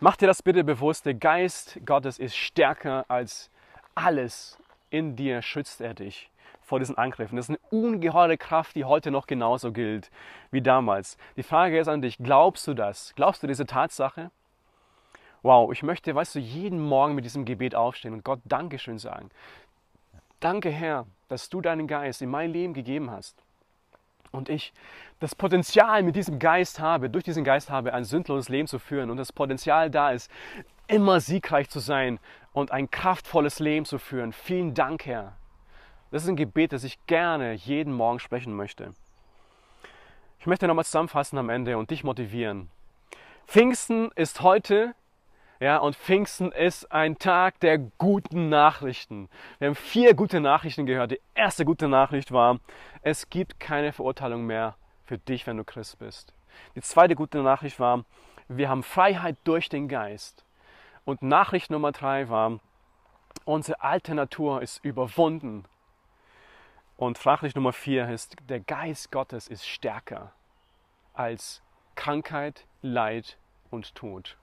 Mach 0.00 0.16
dir 0.16 0.28
das 0.28 0.42
bitte 0.42 0.62
bewusst, 0.62 1.04
der 1.04 1.14
Geist 1.14 1.80
Gottes 1.84 2.20
ist 2.20 2.36
stärker 2.36 3.04
als 3.08 3.50
alles. 3.96 4.58
In 4.90 5.16
dir 5.16 5.42
schützt 5.42 5.80
er 5.80 5.92
dich 5.92 6.30
vor 6.68 6.78
diesen 6.78 6.98
Angriffen. 6.98 7.36
Das 7.36 7.48
ist 7.48 7.56
eine 7.56 7.82
ungeheure 7.82 8.36
Kraft, 8.36 8.76
die 8.76 8.84
heute 8.84 9.10
noch 9.10 9.26
genauso 9.26 9.72
gilt 9.72 10.10
wie 10.50 10.60
damals. 10.60 11.16
Die 11.36 11.42
Frage 11.42 11.78
ist 11.78 11.88
an 11.88 12.02
dich, 12.02 12.18
glaubst 12.18 12.66
du 12.66 12.74
das? 12.74 13.14
Glaubst 13.16 13.42
du 13.42 13.46
diese 13.46 13.64
Tatsache? 13.64 14.30
Wow, 15.42 15.72
ich 15.72 15.82
möchte, 15.82 16.14
weißt 16.14 16.34
du, 16.34 16.40
jeden 16.40 16.80
Morgen 16.80 17.14
mit 17.14 17.24
diesem 17.24 17.44
Gebet 17.44 17.74
aufstehen 17.74 18.12
und 18.12 18.22
Gott 18.22 18.40
Dankeschön 18.44 18.98
sagen. 18.98 19.30
Danke, 20.40 20.70
Herr, 20.70 21.06
dass 21.28 21.48
du 21.48 21.60
deinen 21.60 21.86
Geist 21.86 22.20
in 22.20 22.28
mein 22.28 22.52
Leben 22.52 22.74
gegeben 22.74 23.10
hast 23.10 23.42
und 24.30 24.50
ich 24.50 24.74
das 25.20 25.34
Potenzial 25.34 26.02
mit 26.02 26.16
diesem 26.16 26.38
Geist 26.38 26.80
habe, 26.80 27.08
durch 27.08 27.24
diesen 27.24 27.44
Geist 27.44 27.70
habe, 27.70 27.94
ein 27.94 28.04
sündloses 28.04 28.50
Leben 28.50 28.68
zu 28.68 28.78
führen 28.78 29.10
und 29.10 29.16
das 29.16 29.32
Potenzial 29.32 29.90
da 29.90 30.10
ist, 30.10 30.30
immer 30.86 31.20
siegreich 31.20 31.70
zu 31.70 31.78
sein 31.78 32.18
und 32.52 32.72
ein 32.72 32.90
kraftvolles 32.90 33.58
Leben 33.58 33.86
zu 33.86 33.98
führen. 33.98 34.32
Vielen 34.32 34.74
Dank, 34.74 35.06
Herr. 35.06 35.32
Das 36.10 36.22
ist 36.22 36.28
ein 36.28 36.36
Gebet, 36.36 36.72
das 36.72 36.84
ich 36.84 37.04
gerne 37.06 37.52
jeden 37.52 37.92
Morgen 37.92 38.18
sprechen 38.18 38.54
möchte. 38.54 38.94
Ich 40.40 40.46
möchte 40.46 40.66
nochmal 40.66 40.84
zusammenfassen 40.84 41.38
am 41.38 41.50
Ende 41.50 41.76
und 41.76 41.90
dich 41.90 42.04
motivieren. 42.04 42.70
Pfingsten 43.46 44.10
ist 44.14 44.40
heute 44.40 44.94
ja, 45.60 45.78
und 45.78 45.96
Pfingsten 45.96 46.52
ist 46.52 46.92
ein 46.92 47.18
Tag 47.18 47.58
der 47.58 47.78
guten 47.78 48.48
Nachrichten. 48.48 49.28
Wir 49.58 49.68
haben 49.68 49.74
vier 49.74 50.14
gute 50.14 50.40
Nachrichten 50.40 50.86
gehört. 50.86 51.10
Die 51.10 51.20
erste 51.34 51.64
gute 51.64 51.88
Nachricht 51.88 52.30
war, 52.30 52.60
es 53.02 53.28
gibt 53.28 53.58
keine 53.58 53.92
Verurteilung 53.92 54.46
mehr 54.46 54.76
für 55.04 55.18
dich, 55.18 55.48
wenn 55.48 55.56
du 55.56 55.64
Christ 55.64 55.98
bist. 55.98 56.32
Die 56.76 56.80
zweite 56.80 57.16
gute 57.16 57.42
Nachricht 57.42 57.80
war, 57.80 58.04
wir 58.46 58.68
haben 58.68 58.84
Freiheit 58.84 59.36
durch 59.42 59.68
den 59.68 59.88
Geist. 59.88 60.44
Und 61.04 61.22
Nachricht 61.22 61.72
Nummer 61.72 61.90
drei 61.90 62.28
war, 62.28 62.60
unsere 63.44 63.80
alte 63.82 64.14
Natur 64.14 64.62
ist 64.62 64.84
überwunden. 64.84 65.64
Und 66.98 67.24
Nachricht 67.24 67.54
Nummer 67.54 67.72
vier 67.72 68.08
ist, 68.08 68.34
der 68.48 68.58
Geist 68.58 69.12
Gottes 69.12 69.46
ist 69.46 69.68
stärker 69.68 70.32
als 71.14 71.62
Krankheit, 71.94 72.66
Leid 72.82 73.38
und 73.70 73.94
Tod. 73.94 74.36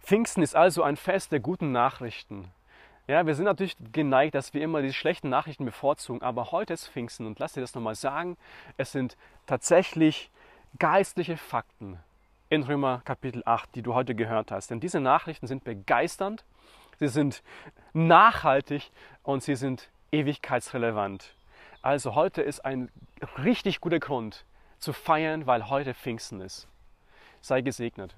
Pfingsten 0.00 0.42
ist 0.42 0.56
also 0.56 0.82
ein 0.82 0.96
Fest 0.96 1.30
der 1.30 1.38
guten 1.38 1.70
Nachrichten. 1.70 2.50
Ja, 3.06 3.26
wir 3.26 3.36
sind 3.36 3.44
natürlich 3.44 3.76
geneigt, 3.92 4.34
dass 4.34 4.54
wir 4.54 4.62
immer 4.62 4.82
die 4.82 4.92
schlechten 4.92 5.28
Nachrichten 5.28 5.64
bevorzugen, 5.64 6.20
aber 6.20 6.50
heute 6.50 6.72
ist 6.72 6.88
Pfingsten 6.88 7.26
und 7.28 7.38
lass 7.38 7.52
dir 7.52 7.60
das 7.60 7.76
nochmal 7.76 7.94
sagen, 7.94 8.36
es 8.76 8.90
sind 8.90 9.16
tatsächlich 9.46 10.32
geistliche 10.80 11.36
Fakten 11.36 12.00
in 12.48 12.64
Römer 12.64 13.02
Kapitel 13.04 13.44
8, 13.44 13.72
die 13.76 13.82
du 13.82 13.94
heute 13.94 14.16
gehört 14.16 14.50
hast. 14.50 14.72
Denn 14.72 14.80
diese 14.80 14.98
Nachrichten 14.98 15.46
sind 15.46 15.62
begeisternd, 15.62 16.44
sie 16.98 17.06
sind 17.06 17.44
nachhaltig 17.92 18.90
und 19.22 19.44
sie 19.44 19.54
sind 19.54 19.90
ewigkeitsrelevant. 20.12 21.34
Also 21.82 22.14
heute 22.14 22.42
ist 22.42 22.64
ein 22.64 22.90
richtig 23.42 23.80
guter 23.80 23.98
Grund 23.98 24.44
zu 24.78 24.92
feiern, 24.92 25.46
weil 25.46 25.68
heute 25.68 25.94
Pfingsten 25.94 26.40
ist. 26.40 26.66
Sei 27.40 27.60
gesegnet. 27.62 28.14